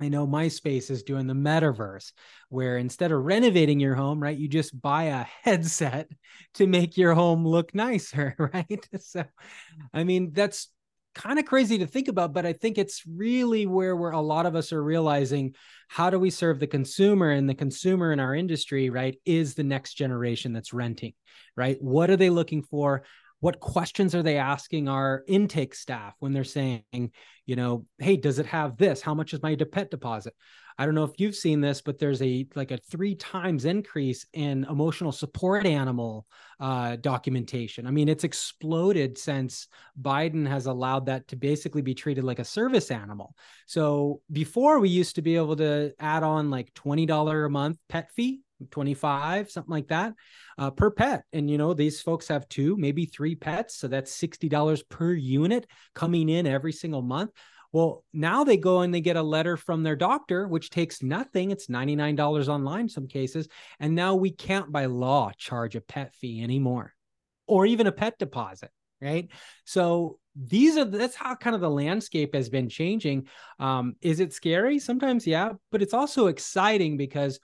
I 0.00 0.08
know 0.08 0.26
MySpace 0.26 0.90
is 0.90 1.02
doing 1.02 1.26
the 1.26 1.34
metaverse 1.34 2.12
where 2.48 2.78
instead 2.78 3.12
of 3.12 3.22
renovating 3.22 3.78
your 3.78 3.94
home, 3.94 4.20
right, 4.20 4.36
you 4.36 4.48
just 4.48 4.80
buy 4.80 5.04
a 5.04 5.26
headset 5.42 6.08
to 6.54 6.66
make 6.66 6.96
your 6.96 7.14
home 7.14 7.46
look 7.46 7.74
nicer, 7.74 8.34
right? 8.54 8.88
So, 8.98 9.24
I 9.92 10.04
mean, 10.04 10.32
that's 10.32 10.68
kind 11.14 11.38
of 11.38 11.44
crazy 11.44 11.78
to 11.78 11.86
think 11.86 12.08
about, 12.08 12.32
but 12.32 12.46
I 12.46 12.52
think 12.52 12.78
it's 12.78 13.02
really 13.06 13.66
where 13.66 13.94
we're 13.94 14.12
a 14.12 14.20
lot 14.20 14.46
of 14.46 14.54
us 14.54 14.72
are 14.72 14.82
realizing 14.82 15.54
how 15.88 16.08
do 16.08 16.18
we 16.18 16.30
serve 16.30 16.60
the 16.60 16.66
consumer 16.66 17.30
and 17.30 17.48
the 17.48 17.54
consumer 17.54 18.12
in 18.12 18.20
our 18.20 18.34
industry, 18.34 18.90
right, 18.90 19.18
is 19.26 19.54
the 19.54 19.64
next 19.64 19.94
generation 19.94 20.52
that's 20.52 20.72
renting, 20.72 21.12
right? 21.56 21.76
What 21.82 22.10
are 22.10 22.16
they 22.16 22.30
looking 22.30 22.62
for? 22.62 23.02
What 23.40 23.60
questions 23.60 24.14
are 24.14 24.22
they 24.22 24.36
asking 24.36 24.88
our 24.88 25.24
intake 25.26 25.74
staff 25.74 26.14
when 26.18 26.32
they're 26.32 26.44
saying, 26.44 26.84
you 27.46 27.56
know, 27.56 27.86
hey, 27.98 28.16
does 28.16 28.38
it 28.38 28.46
have 28.46 28.76
this? 28.76 29.00
How 29.00 29.14
much 29.14 29.32
is 29.32 29.42
my 29.42 29.56
pet 29.56 29.90
deposit? 29.90 30.34
I 30.78 30.86
don't 30.86 30.94
know 30.94 31.04
if 31.04 31.18
you've 31.18 31.34
seen 31.34 31.60
this, 31.60 31.82
but 31.82 31.98
there's 31.98 32.22
a 32.22 32.46
like 32.54 32.70
a 32.70 32.78
three 32.78 33.14
times 33.14 33.66
increase 33.66 34.24
in 34.32 34.64
emotional 34.64 35.12
support 35.12 35.66
animal 35.66 36.26
uh, 36.58 36.96
documentation. 36.96 37.86
I 37.86 37.90
mean, 37.90 38.08
it's 38.08 38.24
exploded 38.24 39.18
since 39.18 39.68
Biden 40.00 40.46
has 40.46 40.66
allowed 40.66 41.06
that 41.06 41.28
to 41.28 41.36
basically 41.36 41.82
be 41.82 41.94
treated 41.94 42.24
like 42.24 42.38
a 42.38 42.44
service 42.44 42.90
animal. 42.90 43.34
So 43.66 44.22
before 44.32 44.78
we 44.78 44.88
used 44.88 45.16
to 45.16 45.22
be 45.22 45.36
able 45.36 45.56
to 45.56 45.92
add 45.98 46.22
on 46.22 46.48
like 46.50 46.72
twenty 46.72 47.04
dollar 47.04 47.44
a 47.44 47.50
month 47.50 47.78
pet 47.90 48.10
fee, 48.16 48.40
twenty 48.70 48.94
five, 48.94 49.50
something 49.50 49.70
like 49.70 49.88
that 49.88 50.14
uh, 50.60 50.70
per 50.70 50.90
pet. 50.90 51.24
And, 51.32 51.50
you 51.50 51.56
know, 51.56 51.72
these 51.72 52.02
folks 52.02 52.28
have 52.28 52.48
two, 52.48 52.76
maybe 52.76 53.06
three 53.06 53.34
pets. 53.34 53.76
So 53.76 53.88
that's 53.88 54.16
$60 54.16 54.88
per 54.90 55.12
unit 55.12 55.66
coming 55.94 56.28
in 56.28 56.46
every 56.46 56.72
single 56.72 57.00
month. 57.00 57.30
Well, 57.72 58.04
now 58.12 58.44
they 58.44 58.58
go 58.58 58.80
and 58.80 58.92
they 58.92 59.00
get 59.00 59.16
a 59.16 59.22
letter 59.22 59.56
from 59.56 59.82
their 59.82 59.96
doctor, 59.96 60.46
which 60.46 60.68
takes 60.68 61.02
nothing. 61.02 61.50
It's 61.50 61.68
$99 61.68 62.48
online, 62.48 62.90
some 62.90 63.06
cases. 63.06 63.48
And 63.78 63.94
now 63.94 64.16
we 64.16 64.32
can't, 64.32 64.70
by 64.70 64.84
law, 64.84 65.30
charge 65.38 65.76
a 65.76 65.80
pet 65.80 66.14
fee 66.14 66.42
anymore 66.42 66.92
or 67.46 67.64
even 67.64 67.86
a 67.86 67.92
pet 67.92 68.18
deposit. 68.18 68.70
Right. 69.00 69.30
So 69.64 70.18
these 70.36 70.76
are 70.76 70.84
that's 70.84 71.16
how 71.16 71.34
kind 71.36 71.54
of 71.54 71.62
the 71.62 71.70
landscape 71.70 72.34
has 72.34 72.50
been 72.50 72.68
changing. 72.68 73.28
Um, 73.58 73.94
is 74.02 74.20
it 74.20 74.34
scary? 74.34 74.78
Sometimes, 74.78 75.26
yeah, 75.26 75.52
but 75.72 75.80
it's 75.80 75.94
also 75.94 76.26
exciting 76.26 76.98
because 76.98 77.40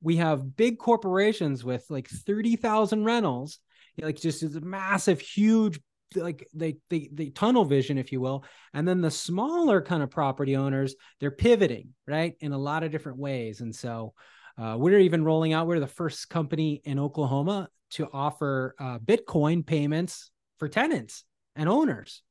we 0.00 0.16
have 0.16 0.56
big 0.56 0.78
corporations 0.78 1.64
with 1.64 1.84
like 1.90 2.08
30,000 2.08 3.04
rentals, 3.04 3.58
like 4.00 4.20
just 4.20 4.40
this 4.40 4.62
massive, 4.62 5.20
huge, 5.20 5.80
like 6.14 6.46
they, 6.54 6.76
they, 6.88 7.08
they 7.12 7.30
tunnel 7.30 7.64
vision, 7.64 7.98
if 7.98 8.12
you 8.12 8.20
will. 8.20 8.44
And 8.72 8.86
then 8.86 9.00
the 9.00 9.10
smaller 9.10 9.82
kind 9.82 10.02
of 10.02 10.10
property 10.10 10.56
owners, 10.56 10.94
they're 11.20 11.30
pivoting, 11.30 11.94
right, 12.06 12.34
in 12.40 12.52
a 12.52 12.58
lot 12.58 12.84
of 12.84 12.92
different 12.92 13.18
ways. 13.18 13.60
And 13.60 13.74
so 13.74 14.14
uh, 14.56 14.76
we're 14.78 14.98
even 14.98 15.24
rolling 15.24 15.52
out, 15.52 15.66
we're 15.66 15.80
the 15.80 15.86
first 15.86 16.28
company 16.28 16.80
in 16.84 16.98
Oklahoma 16.98 17.68
to 17.90 18.08
offer 18.12 18.74
uh, 18.78 18.98
Bitcoin 18.98 19.66
payments 19.66 20.30
for 20.58 20.68
tenants 20.68 21.24
and 21.56 21.68
owners, 21.68 22.22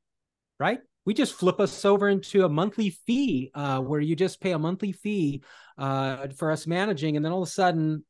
right? 0.59 0.79
We 1.07 1.13
just 1.13 1.35
flip 1.35 1.61
us 1.61 1.85
over 1.85 2.09
into 2.09 2.43
a 2.43 2.49
monthly 2.49 2.89
fee 2.89 3.49
uh, 3.55 3.79
where 3.79 4.01
you 4.01 4.13
just 4.13 4.41
pay 4.41 4.51
a 4.51 4.59
monthly 4.59 4.91
fee 4.91 5.41
uh, 5.77 6.27
for 6.35 6.51
us 6.51 6.67
managing 6.67 7.15
and 7.15 7.23
then 7.23 7.31
all 7.31 7.41
of 7.41 7.47
a 7.47 7.51
sudden 7.51 8.03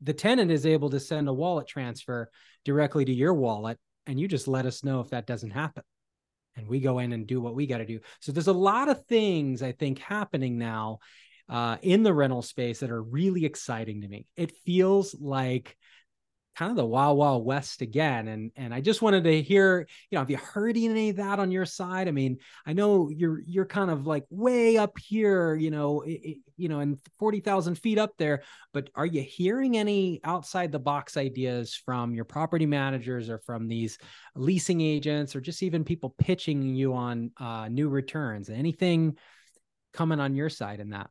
the 0.00 0.12
tenant 0.12 0.50
is 0.50 0.66
able 0.66 0.90
to 0.90 0.98
send 0.98 1.28
a 1.28 1.32
wallet 1.32 1.68
transfer 1.68 2.28
directly 2.64 3.04
to 3.04 3.12
your 3.12 3.32
wallet 3.32 3.78
and 4.08 4.18
you 4.18 4.26
just 4.26 4.48
let 4.48 4.66
us 4.66 4.82
know 4.82 4.98
if 4.98 5.10
that 5.10 5.26
doesn't 5.26 5.52
happen. 5.52 5.84
And 6.56 6.66
we 6.66 6.80
go 6.80 6.98
in 6.98 7.12
and 7.12 7.28
do 7.28 7.40
what 7.40 7.54
we 7.54 7.64
got 7.64 7.78
to 7.78 7.86
do. 7.86 8.00
So 8.20 8.32
there's 8.32 8.48
a 8.48 8.52
lot 8.52 8.88
of 8.88 9.06
things 9.06 9.62
i 9.62 9.70
think 9.70 10.00
happening 10.00 10.58
now 10.58 10.98
uh, 11.48 11.76
in 11.80 12.02
the 12.02 12.12
rental 12.12 12.42
space 12.42 12.80
that 12.80 12.90
are 12.90 13.02
really 13.02 13.44
exciting 13.44 14.00
to 14.00 14.08
me. 14.08 14.26
It 14.36 14.50
feels 14.64 15.14
like 15.14 15.76
kind 16.56 16.70
of 16.70 16.76
the 16.76 16.84
wild 16.84 17.18
wild 17.18 17.44
west 17.44 17.82
again 17.82 18.28
and 18.28 18.50
and 18.56 18.72
i 18.72 18.80
just 18.80 19.02
wanted 19.02 19.22
to 19.24 19.42
hear 19.42 19.86
you 20.10 20.16
know 20.16 20.20
have 20.20 20.30
you 20.30 20.38
heard 20.38 20.76
any 20.76 21.10
of 21.10 21.16
that 21.16 21.38
on 21.38 21.50
your 21.50 21.66
side? 21.66 22.08
I 22.08 22.12
mean 22.12 22.38
i 22.64 22.72
know 22.72 23.10
you're 23.10 23.40
you're 23.46 23.66
kind 23.66 23.90
of 23.90 24.06
like 24.06 24.24
way 24.30 24.78
up 24.78 24.98
here 24.98 25.54
you 25.54 25.70
know 25.70 26.02
it, 26.06 26.38
you 26.56 26.68
know 26.68 26.80
and 26.80 26.98
40,000 27.18 27.74
feet 27.76 27.98
up 27.98 28.12
there 28.16 28.42
but 28.72 28.88
are 28.94 29.06
you 29.06 29.20
hearing 29.20 29.76
any 29.76 30.20
outside 30.24 30.72
the 30.72 30.78
box 30.78 31.16
ideas 31.16 31.74
from 31.74 32.14
your 32.14 32.24
property 32.24 32.66
managers 32.66 33.28
or 33.28 33.38
from 33.38 33.68
these 33.68 33.98
leasing 34.34 34.80
agents 34.80 35.36
or 35.36 35.40
just 35.40 35.62
even 35.62 35.84
people 35.84 36.14
pitching 36.18 36.74
you 36.74 36.94
on 36.94 37.30
uh, 37.38 37.68
new 37.68 37.88
returns? 37.88 38.48
Anything 38.48 39.16
coming 39.92 40.20
on 40.20 40.34
your 40.34 40.48
side 40.48 40.80
in 40.80 40.90
that? 40.90 41.10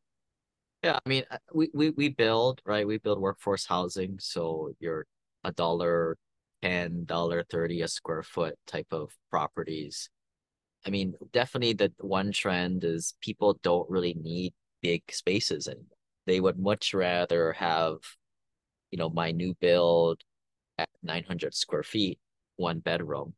Yeah 0.84 1.00
i 1.04 1.10
mean 1.10 1.24
uh, 1.32 1.38
we, 1.54 1.70
we 1.74 1.90
we 1.92 2.10
build 2.10 2.62
right? 2.66 2.88
We 2.88 2.98
build 2.98 3.20
workforce 3.20 3.66
housing 3.66 4.18
so 4.20 4.72
you're 4.80 5.06
a 5.46 5.52
dollar 5.52 6.18
ten, 6.62 7.06
dollar 7.06 7.44
thirty 7.50 7.82
a 7.82 7.88
square 7.88 8.24
foot 8.24 8.56
type 8.68 8.88
of 8.92 9.12
properties. 9.30 10.10
I 10.86 10.90
mean, 10.90 11.16
definitely 11.32 11.74
the 11.74 11.92
one 12.00 12.32
trend 12.32 12.84
is 12.84 13.16
people 13.22 13.60
don't 13.64 13.90
really 13.90 14.16
need 14.16 14.54
big 14.82 15.04
spaces 15.12 15.68
and 15.68 15.82
they 16.28 16.40
would 16.40 16.60
much 16.60 16.94
rather 16.94 17.54
have, 17.54 17.98
you 18.92 18.98
know, 18.98 19.10
my 19.10 19.32
new 19.32 19.56
build 19.62 20.22
at 20.78 20.90
900 21.04 21.54
square 21.54 21.84
feet, 21.84 22.20
one 22.56 22.80
bedroom, 22.80 23.34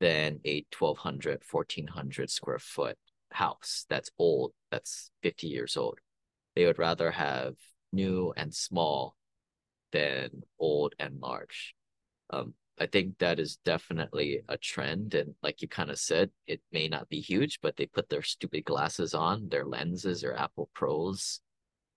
than 0.00 0.40
a 0.46 0.64
1200, 0.78 1.42
1400 1.50 2.30
square 2.30 2.58
foot 2.58 2.98
house 3.32 3.86
that's 3.88 4.10
old, 4.18 4.52
that's 4.70 5.10
50 5.22 5.48
years 5.48 5.76
old. 5.76 5.98
They 6.54 6.64
would 6.66 6.78
rather 6.78 7.10
have 7.10 7.54
new 7.92 8.32
and 8.36 8.54
small 8.54 9.14
than 9.92 10.42
old 10.58 10.94
and 10.98 11.20
large. 11.20 11.74
Um, 12.30 12.54
I 12.78 12.86
think 12.86 13.18
that 13.18 13.40
is 13.40 13.56
definitely 13.64 14.42
a 14.48 14.58
trend. 14.58 15.14
And 15.14 15.34
like 15.42 15.62
you 15.62 15.68
kind 15.68 15.90
of 15.90 15.98
said, 15.98 16.30
it 16.46 16.60
may 16.72 16.88
not 16.88 17.08
be 17.08 17.20
huge, 17.20 17.60
but 17.62 17.76
they 17.76 17.86
put 17.86 18.08
their 18.08 18.22
stupid 18.22 18.64
glasses 18.64 19.14
on, 19.14 19.48
their 19.48 19.64
lenses, 19.64 20.24
or 20.24 20.34
Apple 20.34 20.70
Pros, 20.74 21.40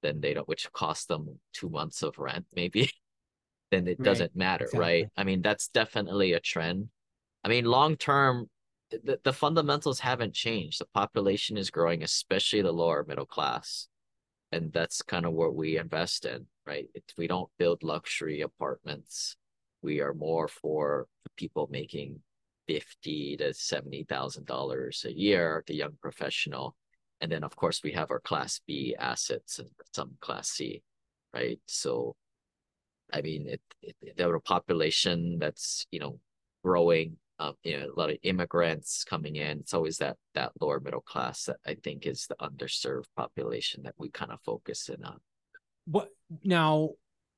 then 0.01 0.21
they 0.21 0.33
don't, 0.33 0.47
which 0.47 0.71
cost 0.71 1.07
them 1.07 1.39
two 1.53 1.69
months 1.69 2.01
of 2.03 2.17
rent 2.17 2.45
maybe, 2.55 2.91
then 3.71 3.87
it 3.87 3.99
Right. 3.99 4.03
doesn't 4.03 4.35
matter, 4.35 4.69
right? 4.73 5.09
I 5.17 5.23
mean, 5.23 5.41
that's 5.41 5.67
definitely 5.69 6.33
a 6.33 6.39
trend. 6.39 6.89
I 7.43 7.49
mean, 7.49 7.65
long 7.65 7.97
term, 7.97 8.49
the, 8.91 9.19
the 9.23 9.33
fundamentals 9.33 9.99
haven't 9.99 10.33
changed. 10.33 10.81
The 10.81 10.85
population 10.93 11.57
is 11.57 11.69
growing, 11.71 12.03
especially 12.03 12.61
the 12.61 12.71
lower 12.71 13.03
middle 13.07 13.25
class. 13.25 13.87
And 14.51 14.73
that's 14.73 15.01
kind 15.01 15.25
of 15.25 15.33
what 15.33 15.55
we 15.55 15.77
invest 15.77 16.25
in, 16.25 16.47
right? 16.69 16.87
We 17.17 17.27
don't 17.27 17.49
build 17.57 17.81
luxury 17.81 18.41
apartments. 18.41 19.35
We 19.81 20.01
are 20.01 20.13
more 20.13 20.47
for 20.47 21.07
people 21.35 21.67
making 21.71 22.21
fifty 22.67 23.35
to 23.37 23.53
seventy 23.53 24.03
thousand 24.03 24.45
dollars 24.45 25.03
a 25.07 25.11
year, 25.11 25.63
the 25.65 25.75
young 25.75 25.95
professional. 25.99 26.75
And 27.21 27.31
then 27.31 27.43
of 27.43 27.55
course 27.55 27.81
we 27.83 27.91
have 27.93 28.11
our 28.11 28.19
class 28.19 28.61
B 28.67 28.95
assets 28.99 29.57
and 29.59 29.69
some 29.95 30.11
class 30.21 30.49
C, 30.49 30.83
right? 31.33 31.59
So 31.65 32.15
I 33.11 33.21
mean 33.21 33.47
it, 33.47 33.61
it 33.81 33.95
there 34.17 34.33
a 34.35 34.41
population 34.41 35.39
that's, 35.39 35.87
you 35.91 35.99
know, 35.99 36.19
growing 36.63 37.17
um, 37.39 37.53
you 37.63 37.79
know, 37.79 37.87
a 37.87 37.99
lot 37.99 38.11
of 38.11 38.17
immigrants 38.23 39.05
coming 39.05 39.37
in. 39.37 39.59
It's 39.59 39.73
always 39.73 39.97
that 39.99 40.17
that 40.35 40.51
lower 40.61 40.79
middle 40.79 41.01
class 41.01 41.45
that 41.45 41.57
I 41.65 41.75
think 41.83 42.05
is 42.05 42.27
the 42.27 42.35
underserved 42.35 43.09
population 43.15 43.83
that 43.83 43.95
we 43.97 44.09
kind 44.09 44.31
of 44.31 44.39
focus 44.41 44.89
in 44.89 45.03
on. 45.05 45.19
What 45.89 46.09
now? 46.43 46.91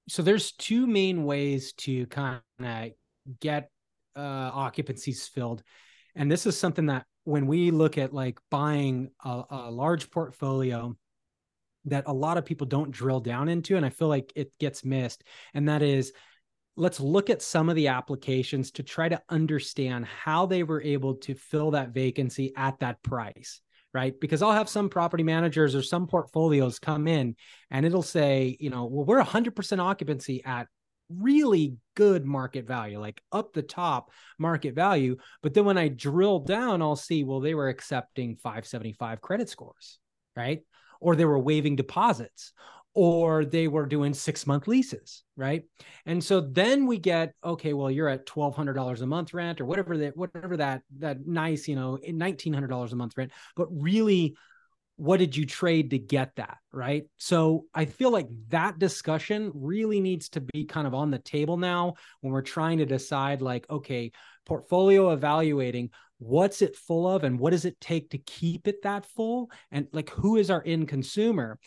So 0.10 0.22
there's 0.22 0.52
two 0.54 0.88
main 0.88 1.24
ways 1.24 1.74
to 1.74 2.06
kind 2.08 2.42
of 2.60 2.90
get 3.40 3.70
uh, 4.16 4.52
occupancies 4.52 5.28
filled, 5.28 5.64
and 6.16 6.30
this 6.30 6.46
is 6.46 6.58
something 6.58 6.88
that 6.88 7.06
when 7.24 7.48
we 7.48 7.72
look 7.72 7.98
at 7.98 8.14
like 8.14 8.40
buying 8.50 9.12
a, 9.24 9.44
a 9.50 9.72
large 9.72 10.10
portfolio 10.10 10.96
that 11.86 12.04
a 12.08 12.14
lot 12.14 12.38
of 12.38 12.46
people 12.46 12.68
don't 12.68 12.92
drill 12.92 13.20
down 13.20 13.48
into, 13.48 13.78
and 13.78 13.86
I 13.86 13.90
feel 13.90 14.08
like 14.08 14.34
it 14.36 14.52
gets 14.60 14.84
missed, 14.84 15.24
and 15.54 15.70
that 15.70 15.82
is 15.82 16.12
let's 16.76 17.00
look 17.00 17.30
at 17.30 17.42
some 17.42 17.70
of 17.70 17.76
the 17.76 17.90
applications 17.90 18.72
to 18.72 18.84
try 18.84 19.10
to 19.10 19.22
understand 19.30 20.06
how 20.06 20.46
they 20.46 20.64
were 20.64 20.82
able 20.82 21.16
to 21.16 21.36
fill 21.36 21.72
that 21.72 21.90
vacancy 21.90 22.54
at 22.56 22.80
that 22.80 23.02
price 23.04 23.62
right? 23.94 24.20
Because 24.20 24.42
i'll 24.42 24.52
have 24.52 24.70
some 24.70 24.90
property 24.90 25.24
managers 25.24 25.76
or 25.76 25.82
some 25.82 26.08
portfolios 26.08 26.80
come 26.80 27.08
in 27.08 27.36
and 27.70 27.86
it'll 27.86 28.02
say 28.02 28.58
you 28.60 28.70
know 28.70 28.86
well 28.86 29.06
we're 29.06 29.22
100% 29.22 29.80
occupancy 29.80 30.44
at 30.44 30.68
really 31.10 31.76
good 31.96 32.26
market 32.26 32.66
value 32.66 32.98
like 32.98 33.22
up 33.34 33.54
the 33.54 33.62
top 33.62 34.12
market 34.40 34.74
value. 34.74 35.18
But 35.44 35.54
then 35.54 35.66
when 35.66 35.78
i 35.78 35.88
drill 35.90 36.40
down 36.40 36.82
i'll 36.82 36.96
see 36.96 37.24
well 37.24 37.42
they 37.42 37.54
were 37.54 37.70
accepting 37.70 38.38
575 38.38 39.22
credit 39.22 39.50
scores 39.50 40.00
right? 40.36 40.62
Or 41.00 41.16
they 41.16 41.26
were 41.26 41.40
waiving 41.40 41.76
deposits 41.76 42.54
or 42.94 43.46
they 43.46 43.68
were 43.68 43.86
doing 43.86 44.14
six 44.14 44.46
month 44.46 44.68
leases, 44.68 45.24
right? 45.36 45.64
And 46.06 46.24
so 46.24 46.42
then 46.42 46.88
we 46.88 46.98
get 46.98 47.34
okay, 47.44 47.74
well, 47.74 47.92
you're 47.92 48.10
at 48.10 48.26
twelve 48.26 48.56
hundred 48.56 48.74
dollars 48.74 49.02
a 49.02 49.08
month 49.08 49.34
rent 49.34 49.62
or 49.62 49.66
whatever 49.66 49.98
that 49.98 50.18
whatever 50.18 50.58
that 50.58 50.82
that 51.00 51.26
nice 51.26 51.68
you 51.68 51.76
know 51.76 51.98
nineteen 52.08 52.54
hundred 52.54 52.70
dollars 52.70 52.94
a 52.94 52.96
month 52.96 53.18
rent, 53.18 53.32
but 53.56 53.68
really. 53.72 54.36
What 54.98 55.18
did 55.18 55.36
you 55.36 55.48
trade 55.48 55.92
to 55.92 55.98
get 55.98 56.36
that? 56.36 56.58
Right. 56.72 57.06
So 57.18 57.66
I 57.74 57.86
feel 57.86 58.12
like 58.12 58.28
that 58.50 58.78
discussion 58.78 59.52
really 59.56 60.00
needs 60.00 60.30
to 60.30 60.42
be 60.42 60.66
kind 60.66 60.86
of 60.86 60.94
on 60.94 61.10
the 61.10 61.18
table 61.18 61.58
now 61.58 61.96
when 62.20 62.32
we're 62.32 62.44
trying 62.44 62.78
to 62.80 62.86
decide, 62.86 63.42
like, 63.42 63.68
okay, 63.68 64.12
portfolio 64.46 65.10
evaluating 65.10 65.90
what's 66.20 66.62
it 66.62 66.76
full 66.76 67.08
of 67.08 67.24
and 67.24 67.40
what 67.40 67.50
does 67.50 67.66
it 67.66 67.82
take 67.82 68.12
to 68.12 68.20
keep 68.20 68.68
it 68.68 68.84
that 68.84 69.08
full 69.08 69.50
and 69.72 69.88
like 69.92 70.12
who 70.12 70.38
is 70.38 70.52
our 70.52 70.62
end 70.68 70.88
consumer 70.88 71.58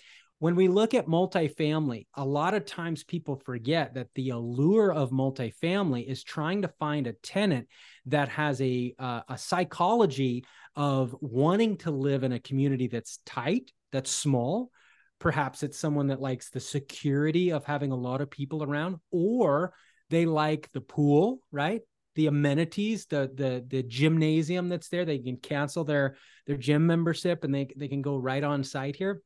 when 0.44 0.56
we 0.56 0.68
look 0.68 0.92
at 0.92 1.06
multifamily, 1.06 2.06
a 2.12 2.22
lot 2.22 2.52
of 2.52 2.66
times 2.66 3.02
people 3.02 3.40
forget 3.46 3.94
that 3.94 4.08
the 4.14 4.28
allure 4.28 4.92
of 4.92 5.08
multifamily 5.08 6.06
is 6.06 6.22
trying 6.22 6.60
to 6.60 6.68
find 6.68 7.06
a 7.06 7.14
tenant 7.14 7.66
that 8.04 8.28
has 8.28 8.60
a 8.60 8.94
uh, 8.98 9.22
a 9.26 9.38
psychology 9.38 10.44
of 10.76 11.16
wanting 11.22 11.78
to 11.78 11.90
live 11.90 12.24
in 12.24 12.32
a 12.32 12.38
community 12.38 12.88
that's 12.88 13.20
tight, 13.24 13.72
that's 13.90 14.10
small. 14.10 14.70
Perhaps 15.18 15.62
it's 15.62 15.78
someone 15.78 16.08
that 16.08 16.20
likes 16.20 16.50
the 16.50 16.60
security 16.60 17.50
of 17.50 17.64
having 17.64 17.90
a 17.90 17.96
lot 17.96 18.20
of 18.20 18.30
people 18.30 18.62
around, 18.62 18.96
or 19.10 19.72
they 20.10 20.26
like 20.26 20.70
the 20.72 20.82
pool, 20.82 21.38
right? 21.52 21.80
The 22.16 22.26
amenities, 22.26 23.06
the 23.06 23.30
the 23.34 23.64
the 23.66 23.82
gymnasium 23.82 24.68
that's 24.68 24.90
there. 24.90 25.06
They 25.06 25.20
can 25.20 25.38
cancel 25.38 25.84
their 25.84 26.16
their 26.46 26.58
gym 26.58 26.86
membership 26.86 27.44
and 27.44 27.54
they 27.54 27.66
they 27.78 27.88
can 27.88 28.02
go 28.02 28.18
right 28.18 28.44
on 28.44 28.62
site 28.62 28.96
here 28.96 29.22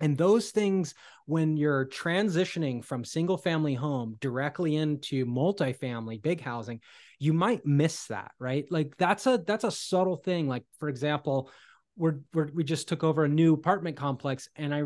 and 0.00 0.16
those 0.16 0.50
things, 0.50 0.94
when 1.26 1.56
you're 1.56 1.86
transitioning 1.86 2.84
from 2.84 3.04
single 3.04 3.36
family 3.36 3.74
home 3.74 4.16
directly 4.20 4.76
into 4.76 5.26
multifamily, 5.26 6.20
big 6.20 6.40
housing, 6.40 6.80
you 7.18 7.32
might 7.32 7.64
miss 7.66 8.06
that, 8.06 8.32
right? 8.38 8.64
Like 8.70 8.96
that's 8.96 9.26
a 9.26 9.42
that's 9.46 9.64
a 9.64 9.70
subtle 9.70 10.16
thing. 10.16 10.48
Like 10.48 10.64
for 10.78 10.88
example, 10.88 11.50
we're, 11.96 12.20
we're 12.32 12.48
we 12.54 12.64
just 12.64 12.88
took 12.88 13.04
over 13.04 13.24
a 13.24 13.28
new 13.28 13.54
apartment 13.54 13.96
complex, 13.96 14.48
and 14.56 14.74
I 14.74 14.84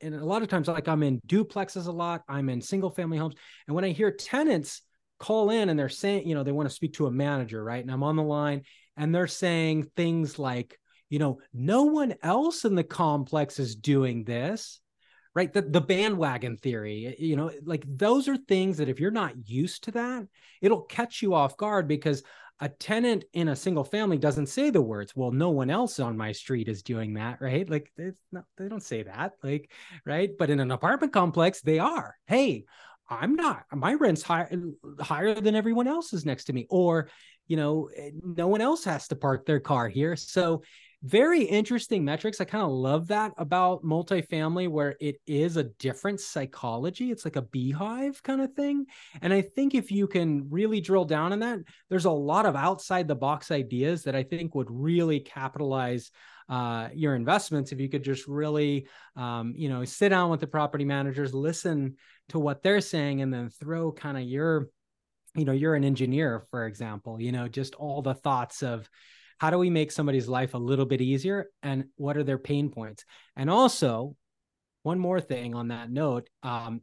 and 0.00 0.14
a 0.14 0.24
lot 0.24 0.42
of 0.42 0.48
times 0.48 0.68
like 0.68 0.88
I'm 0.88 1.02
in 1.02 1.20
duplexes 1.26 1.86
a 1.86 1.92
lot, 1.92 2.22
I'm 2.28 2.48
in 2.48 2.60
single 2.60 2.90
family 2.90 3.18
homes, 3.18 3.34
and 3.66 3.74
when 3.74 3.84
I 3.84 3.90
hear 3.90 4.12
tenants 4.12 4.82
call 5.18 5.50
in 5.50 5.68
and 5.68 5.78
they're 5.78 5.88
saying, 5.88 6.28
you 6.28 6.34
know, 6.34 6.42
they 6.42 6.52
want 6.52 6.68
to 6.68 6.74
speak 6.74 6.94
to 6.94 7.06
a 7.06 7.10
manager, 7.10 7.62
right? 7.62 7.82
And 7.82 7.90
I'm 7.90 8.02
on 8.02 8.16
the 8.16 8.22
line, 8.22 8.62
and 8.96 9.14
they're 9.14 9.26
saying 9.26 9.90
things 9.96 10.38
like 10.38 10.78
you 11.14 11.20
know, 11.20 11.38
no 11.52 11.84
one 11.84 12.16
else 12.24 12.64
in 12.64 12.74
the 12.74 12.82
complex 12.82 13.60
is 13.60 13.76
doing 13.76 14.24
this, 14.24 14.80
right? 15.32 15.52
The, 15.52 15.62
the 15.62 15.80
bandwagon 15.80 16.56
theory, 16.56 17.14
you 17.20 17.36
know, 17.36 17.52
like 17.62 17.84
those 17.86 18.26
are 18.26 18.36
things 18.36 18.78
that 18.78 18.88
if 18.88 18.98
you're 18.98 19.12
not 19.12 19.48
used 19.48 19.84
to 19.84 19.92
that, 19.92 20.26
it'll 20.60 20.82
catch 20.82 21.22
you 21.22 21.32
off 21.32 21.56
guard 21.56 21.86
because 21.86 22.24
a 22.58 22.68
tenant 22.68 23.26
in 23.32 23.46
a 23.46 23.54
single 23.54 23.84
family 23.84 24.18
doesn't 24.18 24.48
say 24.48 24.70
the 24.70 24.82
words, 24.82 25.14
well, 25.14 25.30
no 25.30 25.50
one 25.50 25.70
else 25.70 26.00
on 26.00 26.16
my 26.16 26.32
street 26.32 26.66
is 26.66 26.82
doing 26.82 27.14
that, 27.14 27.40
right? 27.40 27.70
Like 27.70 27.92
not, 28.32 28.46
they 28.58 28.66
don't 28.66 28.82
say 28.82 29.04
that, 29.04 29.34
like, 29.44 29.70
right? 30.04 30.30
But 30.36 30.50
in 30.50 30.58
an 30.58 30.72
apartment 30.72 31.12
complex, 31.12 31.60
they 31.60 31.78
are. 31.78 32.16
Hey, 32.26 32.64
I'm 33.08 33.36
not, 33.36 33.62
my 33.70 33.94
rent's 33.94 34.22
higher, 34.22 34.50
higher 34.98 35.40
than 35.40 35.54
everyone 35.54 35.86
else's 35.86 36.26
next 36.26 36.46
to 36.46 36.52
me. 36.52 36.66
Or, 36.70 37.08
you 37.46 37.56
know, 37.56 37.88
no 38.20 38.48
one 38.48 38.62
else 38.62 38.82
has 38.82 39.06
to 39.08 39.16
park 39.16 39.46
their 39.46 39.60
car 39.60 39.88
here. 39.88 40.16
So 40.16 40.64
very 41.04 41.42
interesting 41.42 42.02
metrics. 42.02 42.40
I 42.40 42.46
kind 42.46 42.64
of 42.64 42.70
love 42.70 43.08
that 43.08 43.32
about 43.36 43.84
multifamily, 43.84 44.70
where 44.70 44.96
it 45.00 45.16
is 45.26 45.58
a 45.58 45.64
different 45.64 46.18
psychology. 46.18 47.10
It's 47.10 47.26
like 47.26 47.36
a 47.36 47.42
beehive 47.42 48.22
kind 48.22 48.40
of 48.40 48.54
thing. 48.54 48.86
And 49.20 49.30
I 49.30 49.42
think 49.42 49.74
if 49.74 49.92
you 49.92 50.06
can 50.06 50.48
really 50.48 50.80
drill 50.80 51.04
down 51.04 51.34
on 51.34 51.40
that, 51.40 51.58
there's 51.90 52.06
a 52.06 52.10
lot 52.10 52.46
of 52.46 52.56
outside 52.56 53.06
the 53.06 53.14
box 53.14 53.50
ideas 53.50 54.04
that 54.04 54.16
I 54.16 54.22
think 54.22 54.54
would 54.54 54.70
really 54.70 55.20
capitalize 55.20 56.10
uh, 56.48 56.88
your 56.94 57.14
investments 57.14 57.70
if 57.70 57.80
you 57.80 57.90
could 57.90 58.02
just 58.02 58.26
really, 58.26 58.86
um, 59.14 59.52
you 59.56 59.68
know, 59.68 59.84
sit 59.84 60.08
down 60.08 60.30
with 60.30 60.40
the 60.40 60.46
property 60.46 60.86
managers, 60.86 61.34
listen 61.34 61.96
to 62.30 62.38
what 62.38 62.62
they're 62.62 62.80
saying, 62.80 63.20
and 63.20 63.32
then 63.32 63.50
throw 63.50 63.92
kind 63.92 64.16
of 64.16 64.24
your, 64.24 64.68
you 65.34 65.44
know, 65.44 65.52
you're 65.52 65.74
an 65.74 65.84
engineer, 65.84 66.46
for 66.50 66.66
example, 66.66 67.20
you 67.20 67.30
know, 67.30 67.46
just 67.46 67.74
all 67.74 68.00
the 68.00 68.14
thoughts 68.14 68.62
of, 68.62 68.88
how 69.44 69.50
do 69.50 69.58
we 69.58 69.68
make 69.68 69.92
somebody's 69.92 70.26
life 70.26 70.54
a 70.54 70.58
little 70.58 70.86
bit 70.86 71.02
easier 71.02 71.50
and 71.62 71.84
what 71.96 72.16
are 72.16 72.24
their 72.24 72.38
pain 72.38 72.70
points? 72.70 73.04
And 73.36 73.50
also 73.50 74.16
one 74.84 74.98
more 74.98 75.20
thing 75.20 75.54
on 75.54 75.68
that 75.68 75.90
note 75.90 76.30
um, 76.42 76.80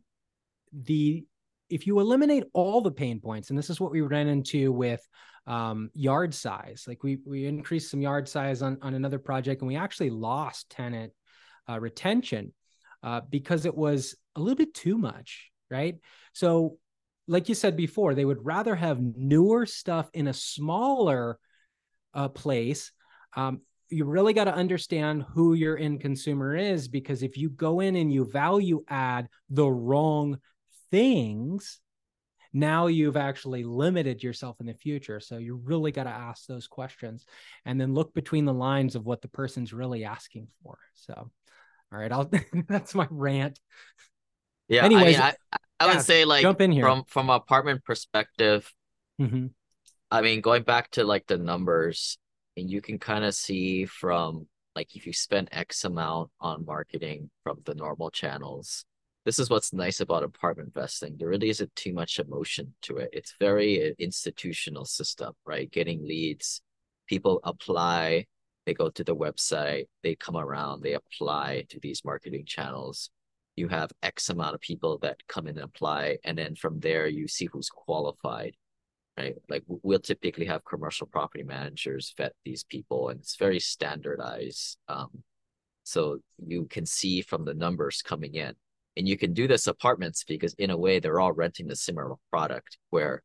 the 0.72 1.26
if 1.72 1.88
you 1.88 2.00
eliminate 2.00 2.44
all 2.54 2.82
the 2.82 2.92
pain 2.92 3.20
points 3.20 3.50
and 3.50 3.58
this 3.58 3.72
is 3.72 3.82
what 3.82 3.92
we 3.92 4.02
ran 4.02 4.28
into 4.28 4.72
with 4.72 5.02
um, 5.48 5.90
yard 5.96 6.36
size 6.36 6.86
like 6.88 7.02
we 7.02 7.18
we 7.26 7.48
increased 7.48 7.90
some 7.90 8.00
yard 8.00 8.30
size 8.30 8.62
on, 8.62 8.78
on 8.84 8.94
another 8.94 9.18
project 9.18 9.64
and 9.64 9.68
we 9.68 9.76
actually 9.76 10.12
lost 10.12 10.70
tenant 10.70 11.12
uh, 11.68 11.80
retention 11.80 12.54
uh, 13.02 13.22
because 13.28 13.66
it 13.66 13.76
was 13.76 14.16
a 14.36 14.40
little 14.40 14.56
bit 14.56 14.76
too 14.76 15.00
much 15.00 15.50
right? 15.72 15.96
So 16.34 16.78
like 17.28 17.50
you 17.50 17.56
said 17.56 17.76
before 17.76 18.14
they 18.14 18.26
would 18.26 18.46
rather 18.46 18.76
have 18.76 19.02
newer 19.02 19.66
stuff 19.66 20.12
in 20.14 20.28
a 20.28 20.34
smaller 20.34 21.40
uh, 22.14 22.30
place, 22.30 22.92
um, 23.36 23.62
you 23.90 24.06
really 24.06 24.34
got 24.34 24.46
to 24.46 24.54
understand 24.54 25.26
who 25.34 25.54
your 25.54 25.78
end 25.78 26.00
consumer 26.00 26.56
is 26.56 26.88
because 26.88 27.24
if 27.24 27.38
you 27.38 27.50
go 27.50 27.82
in 27.82 27.96
and 27.96 28.12
you 28.12 28.26
value 28.26 28.84
add 28.88 29.28
the 29.50 29.68
wrong 29.70 30.40
things, 30.92 31.80
now 32.54 32.88
you've 32.88 33.18
actually 33.18 33.64
limited 33.64 34.24
yourself 34.24 34.60
in 34.60 34.66
the 34.66 34.74
future. 34.74 35.20
So 35.20 35.38
you 35.38 35.56
really 35.56 35.92
got 35.92 36.04
to 36.04 36.10
ask 36.10 36.46
those 36.48 36.68
questions 36.68 37.26
and 37.66 37.80
then 37.80 37.94
look 37.94 38.14
between 38.14 38.46
the 38.46 38.54
lines 38.54 38.96
of 38.96 39.06
what 39.06 39.22
the 39.22 39.28
person's 39.28 39.74
really 39.74 40.04
asking 40.06 40.48
for. 40.64 40.78
So, 40.94 41.14
all 41.14 42.00
right, 42.00 42.12
I'll 42.12 42.30
that's 42.68 42.96
my 42.96 43.08
rant. 43.10 43.60
Yeah. 44.68 44.86
Anyways, 44.86 45.20
I, 45.20 45.22
mean, 45.22 45.36
I, 45.52 45.58
I 45.80 45.88
yeah, 45.88 45.96
would 45.96 46.06
say 46.06 46.26
like 46.26 46.42
jump 46.42 46.62
in 46.62 46.72
here. 46.72 46.84
from 46.84 47.04
from 47.06 47.30
apartment 47.30 47.84
perspective. 47.84 48.72
Mm-hmm. 49.20 49.48
I 50.12 50.22
mean, 50.22 50.42
going 50.42 50.64
back 50.64 50.92
to 50.92 51.06
like 51.06 51.26
the 51.28 51.38
numbers, 51.38 52.18
and 52.58 52.70
you 52.70 52.82
can 52.82 53.00
kind 53.00 53.24
of 53.24 53.34
see 53.34 53.86
from 53.86 54.48
like 54.76 54.96
if 54.96 55.08
you 55.08 55.14
spend 55.14 55.50
X 55.52 55.86
amount 55.86 56.32
on 56.40 56.66
marketing 56.66 57.30
from 57.44 57.62
the 57.66 57.76
normal 57.76 58.10
channels, 58.12 58.86
this 59.26 59.40
is 59.40 59.50
what's 59.50 59.72
nice 59.72 60.02
about 60.02 60.24
apartment 60.24 60.72
investing. 60.76 61.16
There 61.18 61.30
really 61.30 61.50
isn't 61.50 61.76
too 61.76 61.94
much 61.94 62.20
emotion 62.20 62.74
to 62.84 62.98
it. 62.98 63.10
It's 63.14 63.36
very 63.40 63.92
uh, 63.92 63.94
institutional 64.00 64.86
system, 64.86 65.34
right? 65.46 65.72
Getting 65.72 66.06
leads, 66.06 66.62
people 67.08 67.40
apply, 67.44 68.26
they 68.66 68.74
go 68.74 68.90
to 68.90 69.04
the 69.04 69.16
website, 69.16 69.86
they 70.04 70.16
come 70.16 70.38
around, 70.38 70.82
they 70.82 70.94
apply 70.94 71.66
to 71.70 71.80
these 71.80 72.04
marketing 72.04 72.46
channels. 72.46 73.10
You 73.56 73.68
have 73.70 73.92
X 74.04 74.30
amount 74.30 74.56
of 74.56 74.62
people 74.62 74.98
that 75.00 75.26
come 75.28 75.48
in 75.48 75.58
and 75.58 75.66
apply, 75.66 76.18
and 76.24 76.38
then 76.38 76.56
from 76.56 76.80
there 76.80 77.08
you 77.08 77.28
see 77.28 77.46
who's 77.46 77.70
qualified, 77.70 78.56
right? 79.18 79.36
Like 79.50 79.64
we'll 79.68 80.00
typically 80.00 80.46
have 80.46 80.66
commercial 80.66 81.08
property 81.08 81.44
managers 81.44 82.14
vet 82.18 82.34
these 82.46 82.64
people, 82.64 83.10
and 83.10 83.20
it's 83.20 83.36
very 83.36 83.60
standardized. 83.60 84.78
Um, 84.88 85.24
so 85.84 86.20
you 86.46 86.66
can 86.66 86.86
see 86.86 87.22
from 87.22 87.46
the 87.46 87.54
numbers 87.54 88.02
coming 88.02 88.36
in 88.36 88.54
and 88.98 89.08
you 89.08 89.18
can 89.18 89.34
do 89.34 89.48
this 89.48 89.68
apartments 89.68 90.24
because 90.24 90.54
in 90.56 90.70
a 90.70 90.78
way 90.78 91.00
they're 91.00 91.20
all 91.20 91.34
renting 91.34 91.68
the 91.68 91.76
similar 91.76 92.16
product 92.30 92.78
where 92.90 93.24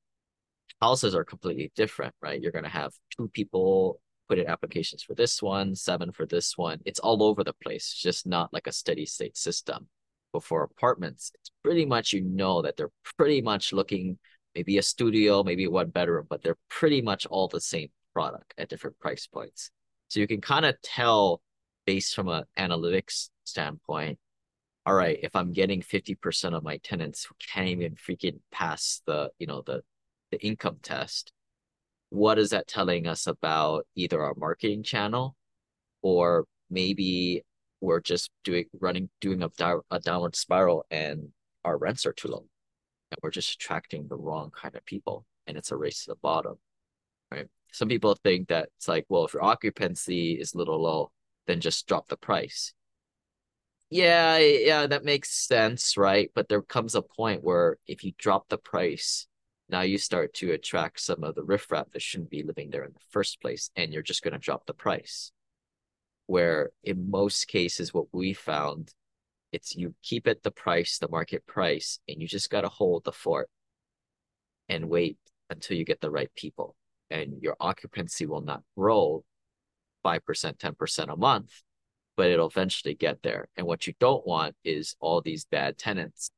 houses 0.81 1.14
are 1.14 1.25
completely 1.25 1.72
different, 1.75 2.14
right? 2.22 2.40
You're 2.40 2.53
going 2.53 2.64
to 2.64 2.70
have 2.70 2.92
two 3.16 3.29
people 3.29 4.01
put 4.29 4.38
in 4.38 4.46
applications 4.46 5.03
for 5.03 5.14
this 5.14 5.42
one, 5.42 5.75
seven 5.75 6.12
for 6.12 6.27
this 6.27 6.57
one. 6.57 6.81
It's 6.85 7.01
all 7.01 7.22
over 7.22 7.44
the 7.44 7.55
place, 7.62 7.92
it's 7.92 8.03
just 8.03 8.27
not 8.27 8.53
like 8.53 8.66
a 8.66 8.72
steady 8.72 9.07
state 9.07 9.37
system. 9.37 9.88
But 10.33 10.44
for 10.44 10.62
apartments, 10.62 11.31
it's 11.35 11.51
pretty 11.62 11.87
much 11.87 12.12
you 12.12 12.20
know 12.20 12.62
that 12.62 12.77
they're 12.77 12.90
pretty 13.16 13.40
much 13.40 13.72
looking 13.72 14.18
maybe 14.57 14.79
a 14.79 14.83
studio, 14.83 15.45
maybe 15.45 15.69
one 15.69 15.90
bedroom, 15.90 16.27
but 16.29 16.42
they're 16.42 16.59
pretty 16.69 17.03
much 17.03 17.27
all 17.27 17.47
the 17.47 17.61
same 17.61 17.90
product 18.14 18.55
at 18.59 18.69
different 18.69 18.99
price 18.99 19.27
points. 19.27 19.71
So 20.09 20.19
you 20.19 20.27
can 20.27 20.40
kind 20.40 20.64
of 20.64 20.81
tell 20.83 21.42
based 21.85 22.14
from 22.14 22.29
an 22.29 22.45
analytics 22.59 23.29
standpoint 23.45 24.19
all 24.87 24.95
right, 24.95 25.19
if 25.21 25.35
I'm 25.35 25.53
getting 25.53 25.83
50% 25.83 26.55
of 26.55 26.62
my 26.62 26.77
tenants 26.77 27.25
who 27.25 27.35
can't 27.45 27.66
even 27.66 27.97
freaking 27.97 28.38
pass 28.53 29.03
the, 29.05 29.31
you 29.38 29.49
know, 29.49 29.62
the 29.66 29.83
the 30.31 30.40
income 30.45 30.79
test, 30.83 31.33
what 32.11 32.38
is 32.38 32.51
that 32.51 32.69
telling 32.69 33.07
us 33.07 33.27
about 33.27 33.87
either 33.97 34.23
our 34.23 34.35
marketing 34.37 34.83
channel 34.83 35.37
or 36.03 36.47
maybe 36.71 37.42
we're 37.81 38.01
just 38.01 38.31
doing 38.45 38.66
running 38.81 39.09
doing 39.21 39.42
a, 39.42 39.51
a 39.90 40.01
downward 40.01 40.37
spiral 40.37 40.85
and 40.90 41.29
our 41.64 41.77
rents 41.79 42.07
are 42.07 42.12
too 42.12 42.29
low 42.29 42.47
and 43.11 43.19
we're 43.23 43.31
just 43.31 43.55
attracting 43.55 44.07
the 44.09 44.16
wrong 44.16 44.51
kind 44.51 44.75
of 44.75 44.85
people 44.85 45.25
and 45.47 45.57
it's 45.57 45.71
a 45.71 45.77
race 45.77 46.05
to 46.05 46.11
the 46.11 46.16
bottom 46.16 46.57
right 47.31 47.47
some 47.73 47.88
people 47.88 48.14
think 48.14 48.49
that 48.49 48.69
it's 48.77 48.88
like 48.88 49.05
well 49.09 49.25
if 49.25 49.35
your 49.35 49.45
occupancy 49.45 50.33
is 50.33 50.55
a 50.55 50.59
little 50.59 50.83
low 50.83 51.11
then 51.47 51.61
just 51.61 51.87
drop 51.87 52.09
the 52.09 52.16
price 52.16 52.73
yeah, 53.90 54.38
yeah, 54.38 54.87
that 54.88 55.05
makes 55.05 55.31
sense, 55.31 55.97
right? 55.97 56.31
But 56.35 56.49
there 56.49 56.62
comes 56.62 56.95
a 56.95 57.03
point 57.03 57.45
where 57.45 57.79
if 57.87 58.03
you 58.03 58.12
drop 58.19 58.49
the 58.49 58.59
price, 58.59 59.29
now 59.69 59.83
you 59.83 59.97
start 59.99 60.35
to 60.35 60.53
attract 60.53 61.01
some 61.01 61.23
of 61.23 61.35
the 61.37 61.45
riffraff 61.45 61.90
that 61.92 62.03
shouldn't 62.03 62.31
be 62.31 62.42
living 62.42 62.71
there 62.71 62.85
in 62.85 62.92
the 62.92 63.01
first 63.11 63.40
place, 63.40 63.71
and 63.77 63.92
you're 63.92 64.03
just 64.03 64.23
going 64.23 64.33
to 64.33 64.38
drop 64.38 64.66
the 64.66 64.75
price. 64.75 65.31
Where 66.27 66.71
in 66.83 67.11
most 67.11 67.47
cases, 67.47 67.95
what 67.95 68.07
we 68.12 68.33
found, 68.33 68.92
it's 69.57 69.75
you 69.75 69.95
keep 70.03 70.29
it 70.29 70.42
the 70.42 70.51
price, 70.51 70.99
the 70.99 71.09
market 71.09 71.47
price, 71.47 71.99
and 72.09 72.21
you 72.21 72.29
just 72.29 72.51
got 72.51 72.62
to 72.62 72.69
hold 72.69 73.05
the 73.05 73.12
fort 73.12 73.49
and 74.69 74.88
wait 74.88 75.19
until 75.51 75.77
you 75.77 75.85
get 75.85 76.01
the 76.01 76.11
right 76.11 76.31
people. 76.37 76.77
And 77.11 77.42
your 77.42 77.57
occupancy 77.61 78.27
will 78.27 78.40
not 78.40 78.62
grow 78.77 79.25
5%, 80.05 80.21
10% 80.21 81.12
a 81.12 81.16
month 81.16 81.62
but 82.16 82.31
it'll 82.31 82.49
eventually 82.49 82.95
get 82.95 83.23
there. 83.23 83.49
And 83.57 83.66
what 83.66 83.87
you 83.87 83.92
don't 84.01 84.27
want 84.27 84.57
is 84.64 84.97
all 85.01 85.21
these 85.21 85.45
bad 85.45 85.79
tenants. 85.79 86.31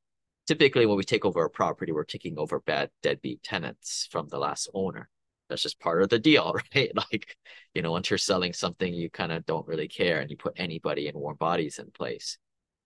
Typically, 0.47 0.87
when 0.87 0.97
we 0.97 1.05
take 1.05 1.25
over 1.25 1.45
a 1.45 1.51
property, 1.51 1.93
we're 1.93 2.05
taking 2.05 2.39
over 2.39 2.61
bad 2.61 2.91
deadbeat 3.03 3.43
tenants 3.43 4.09
from 4.11 4.29
the 4.29 4.39
last 4.39 4.69
owner. 4.75 5.09
That's 5.49 5.63
just 5.63 5.81
part 5.81 6.03
of 6.03 6.09
the 6.09 6.19
deal, 6.19 6.55
right? 6.75 6.91
Like, 6.95 7.37
you 7.75 7.83
know, 7.83 7.93
once 7.93 8.11
you're 8.11 8.19
selling 8.19 8.53
something, 8.53 8.93
you 8.93 9.09
kind 9.09 9.33
of 9.33 9.47
don't 9.47 9.67
really 9.67 9.89
care 9.89 10.21
and 10.21 10.31
you 10.31 10.37
put 10.37 10.55
anybody 10.57 11.09
in 11.09 11.15
warm 11.15 11.37
bodies 11.37 11.79
in 11.79 11.91
place. 11.91 12.39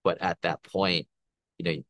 But 0.05 0.21
at 0.21 0.41
that 0.43 0.62
point, 0.62 1.07
you 1.59 1.65
know, 1.65 1.71
a 1.71 1.85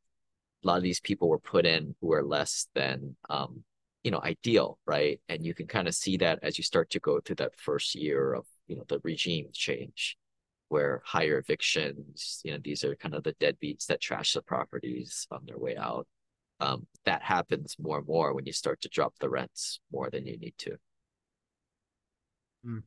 lot 0.66 0.76
of 0.76 0.82
these 0.82 1.00
people 1.00 1.28
were 1.28 1.38
put 1.38 1.66
in 1.66 1.94
who 2.00 2.12
are 2.12 2.22
less 2.22 2.68
than 2.74 3.16
um, 3.28 3.64
you 4.02 4.10
know, 4.10 4.20
ideal, 4.22 4.78
right? 4.86 5.20
And 5.28 5.44
you 5.44 5.54
can 5.54 5.66
kind 5.66 5.86
of 5.86 5.94
see 5.94 6.16
that 6.18 6.40
as 6.42 6.58
you 6.58 6.64
start 6.64 6.90
to 6.90 7.00
go 7.00 7.20
through 7.20 7.36
that 7.36 7.56
first 7.56 7.94
year 7.94 8.34
of, 8.34 8.46
you 8.66 8.76
know, 8.76 8.84
the 8.88 9.00
regime 9.04 9.48
change 9.52 10.16
where 10.68 11.02
higher 11.04 11.38
evictions, 11.38 12.40
you 12.44 12.50
know, 12.50 12.58
these 12.62 12.82
are 12.82 12.96
kind 12.96 13.14
of 13.14 13.22
the 13.22 13.34
deadbeats 13.34 13.86
that 13.86 14.00
trash 14.00 14.32
the 14.32 14.42
properties 14.42 15.26
on 15.30 15.42
their 15.46 15.58
way 15.58 15.76
out. 15.76 16.06
Um, 16.60 16.86
that 17.04 17.22
happens 17.22 17.76
more 17.78 17.98
and 17.98 18.06
more 18.06 18.34
when 18.34 18.46
you 18.46 18.52
start 18.52 18.80
to 18.82 18.88
drop 18.88 19.14
the 19.20 19.28
rents 19.28 19.80
more 19.92 20.10
than 20.10 20.26
you 20.26 20.38
need 20.38 20.54
to. 20.58 20.76
Hmm. 22.64 22.78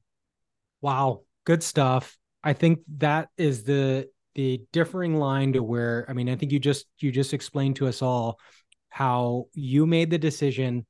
Wow, 0.82 1.24
good 1.46 1.62
stuff. 1.62 2.18
I 2.44 2.54
think 2.54 2.80
that 2.98 3.30
is 3.38 3.64
the 3.64 4.10
the 4.36 4.62
differing 4.72 5.16
line 5.16 5.54
to 5.54 5.64
where 5.64 6.06
I 6.08 6.14
mean, 6.14 6.30
I 6.30 6.36
think 6.36 6.52
you 6.52 6.60
just 6.60 6.86
you 7.00 7.12
just 7.12 7.34
explained 7.34 7.78
to 7.78 7.88
us 7.88 8.02
all 8.02 8.40
how 8.90 9.46
you 9.54 9.86
made 9.86 10.10
the 10.10 10.18
decision 10.18 10.86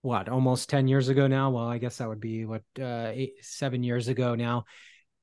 what 0.00 0.28
almost 0.28 0.68
10 0.68 0.88
years 0.88 1.08
ago 1.08 1.28
now 1.28 1.48
well 1.50 1.68
i 1.68 1.78
guess 1.78 1.98
that 1.98 2.08
would 2.08 2.18
be 2.18 2.44
what 2.44 2.62
uh 2.80 3.12
eight, 3.12 3.34
seven 3.40 3.84
years 3.84 4.08
ago 4.08 4.34
now 4.34 4.64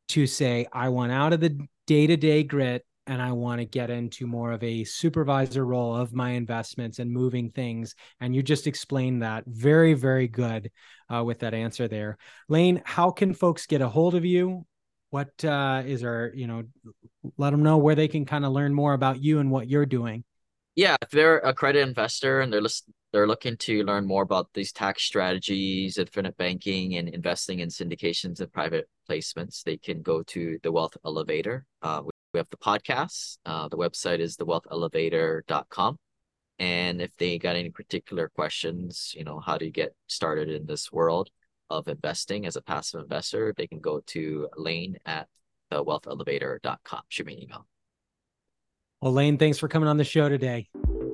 to 0.09 0.25
say, 0.25 0.65
I 0.73 0.89
want 0.89 1.11
out 1.11 1.33
of 1.33 1.39
the 1.39 1.57
day 1.87 2.07
to 2.07 2.17
day 2.17 2.43
grit 2.43 2.85
and 3.07 3.21
I 3.21 3.31
want 3.31 3.59
to 3.59 3.65
get 3.65 3.89
into 3.89 4.27
more 4.27 4.51
of 4.51 4.63
a 4.63 4.83
supervisor 4.83 5.65
role 5.65 5.95
of 5.95 6.13
my 6.13 6.31
investments 6.31 6.99
and 6.99 7.11
moving 7.11 7.49
things. 7.49 7.95
And 8.19 8.35
you 8.35 8.43
just 8.43 8.67
explained 8.67 9.23
that 9.23 9.45
very, 9.47 9.93
very 9.93 10.27
good 10.27 10.69
uh, 11.13 11.23
with 11.23 11.39
that 11.39 11.55
answer 11.55 11.87
there. 11.87 12.17
Lane, 12.49 12.81
how 12.85 13.09
can 13.09 13.33
folks 13.33 13.65
get 13.65 13.81
a 13.81 13.89
hold 13.89 14.13
of 14.13 14.25
you? 14.25 14.65
What 15.09 15.43
uh, 15.43 15.83
is 15.85 16.01
there, 16.01 16.31
you 16.35 16.47
know, 16.47 16.63
let 17.37 17.49
them 17.51 17.63
know 17.63 17.77
where 17.77 17.95
they 17.95 18.07
can 18.07 18.25
kind 18.25 18.45
of 18.45 18.51
learn 18.51 18.73
more 18.73 18.93
about 18.93 19.21
you 19.21 19.39
and 19.39 19.49
what 19.49 19.67
you're 19.67 19.85
doing. 19.85 20.23
Yeah, 20.75 20.95
if 21.01 21.09
they're 21.09 21.39
accredited 21.39 21.87
investor 21.87 22.41
and 22.41 22.53
they're 22.53 22.61
list- 22.61 22.89
they're 23.11 23.27
looking 23.27 23.57
to 23.57 23.83
learn 23.83 24.05
more 24.05 24.21
about 24.21 24.49
these 24.53 24.71
tax 24.71 25.03
strategies, 25.03 25.97
infinite 25.97 26.37
banking, 26.37 26.95
and 26.95 27.09
investing 27.09 27.59
in 27.59 27.69
syndications 27.69 28.39
and 28.39 28.53
private 28.53 28.87
placements, 29.09 29.63
they 29.63 29.77
can 29.77 30.01
go 30.03 30.21
to 30.23 30.59
the 30.61 30.71
Wealth 30.71 30.95
Elevator. 31.03 31.65
Uh, 31.81 32.03
we 32.33 32.37
have 32.37 32.49
the 32.49 32.57
podcast. 32.57 33.39
Uh, 33.45 33.67
the 33.67 33.77
website 33.77 34.19
is 34.19 34.37
thewealthelevator.com. 34.37 35.97
And 36.59 37.01
if 37.01 37.09
they 37.17 37.39
got 37.39 37.55
any 37.55 37.69
particular 37.71 38.29
questions, 38.29 39.13
you 39.15 39.23
know, 39.23 39.39
how 39.39 39.57
to 39.57 39.71
get 39.71 39.93
started 40.07 40.49
in 40.49 40.65
this 40.65 40.91
world 40.91 41.29
of 41.69 41.87
investing 41.87 42.45
as 42.45 42.55
a 42.55 42.61
passive 42.61 43.01
investor, 43.01 43.53
they 43.57 43.67
can 43.67 43.79
go 43.79 44.01
to 44.07 44.47
Lane 44.57 44.97
at 45.05 45.27
thewealthelevator.com. 45.71 47.01
Shoot 47.09 47.27
me 47.27 47.33
an 47.33 47.43
email. 47.43 47.65
Well, 49.01 49.13
Lane, 49.13 49.37
thanks 49.37 49.57
for 49.57 49.67
coming 49.67 49.87
on 49.87 49.97
the 49.97 50.03
show 50.03 50.27
today. 50.27 50.67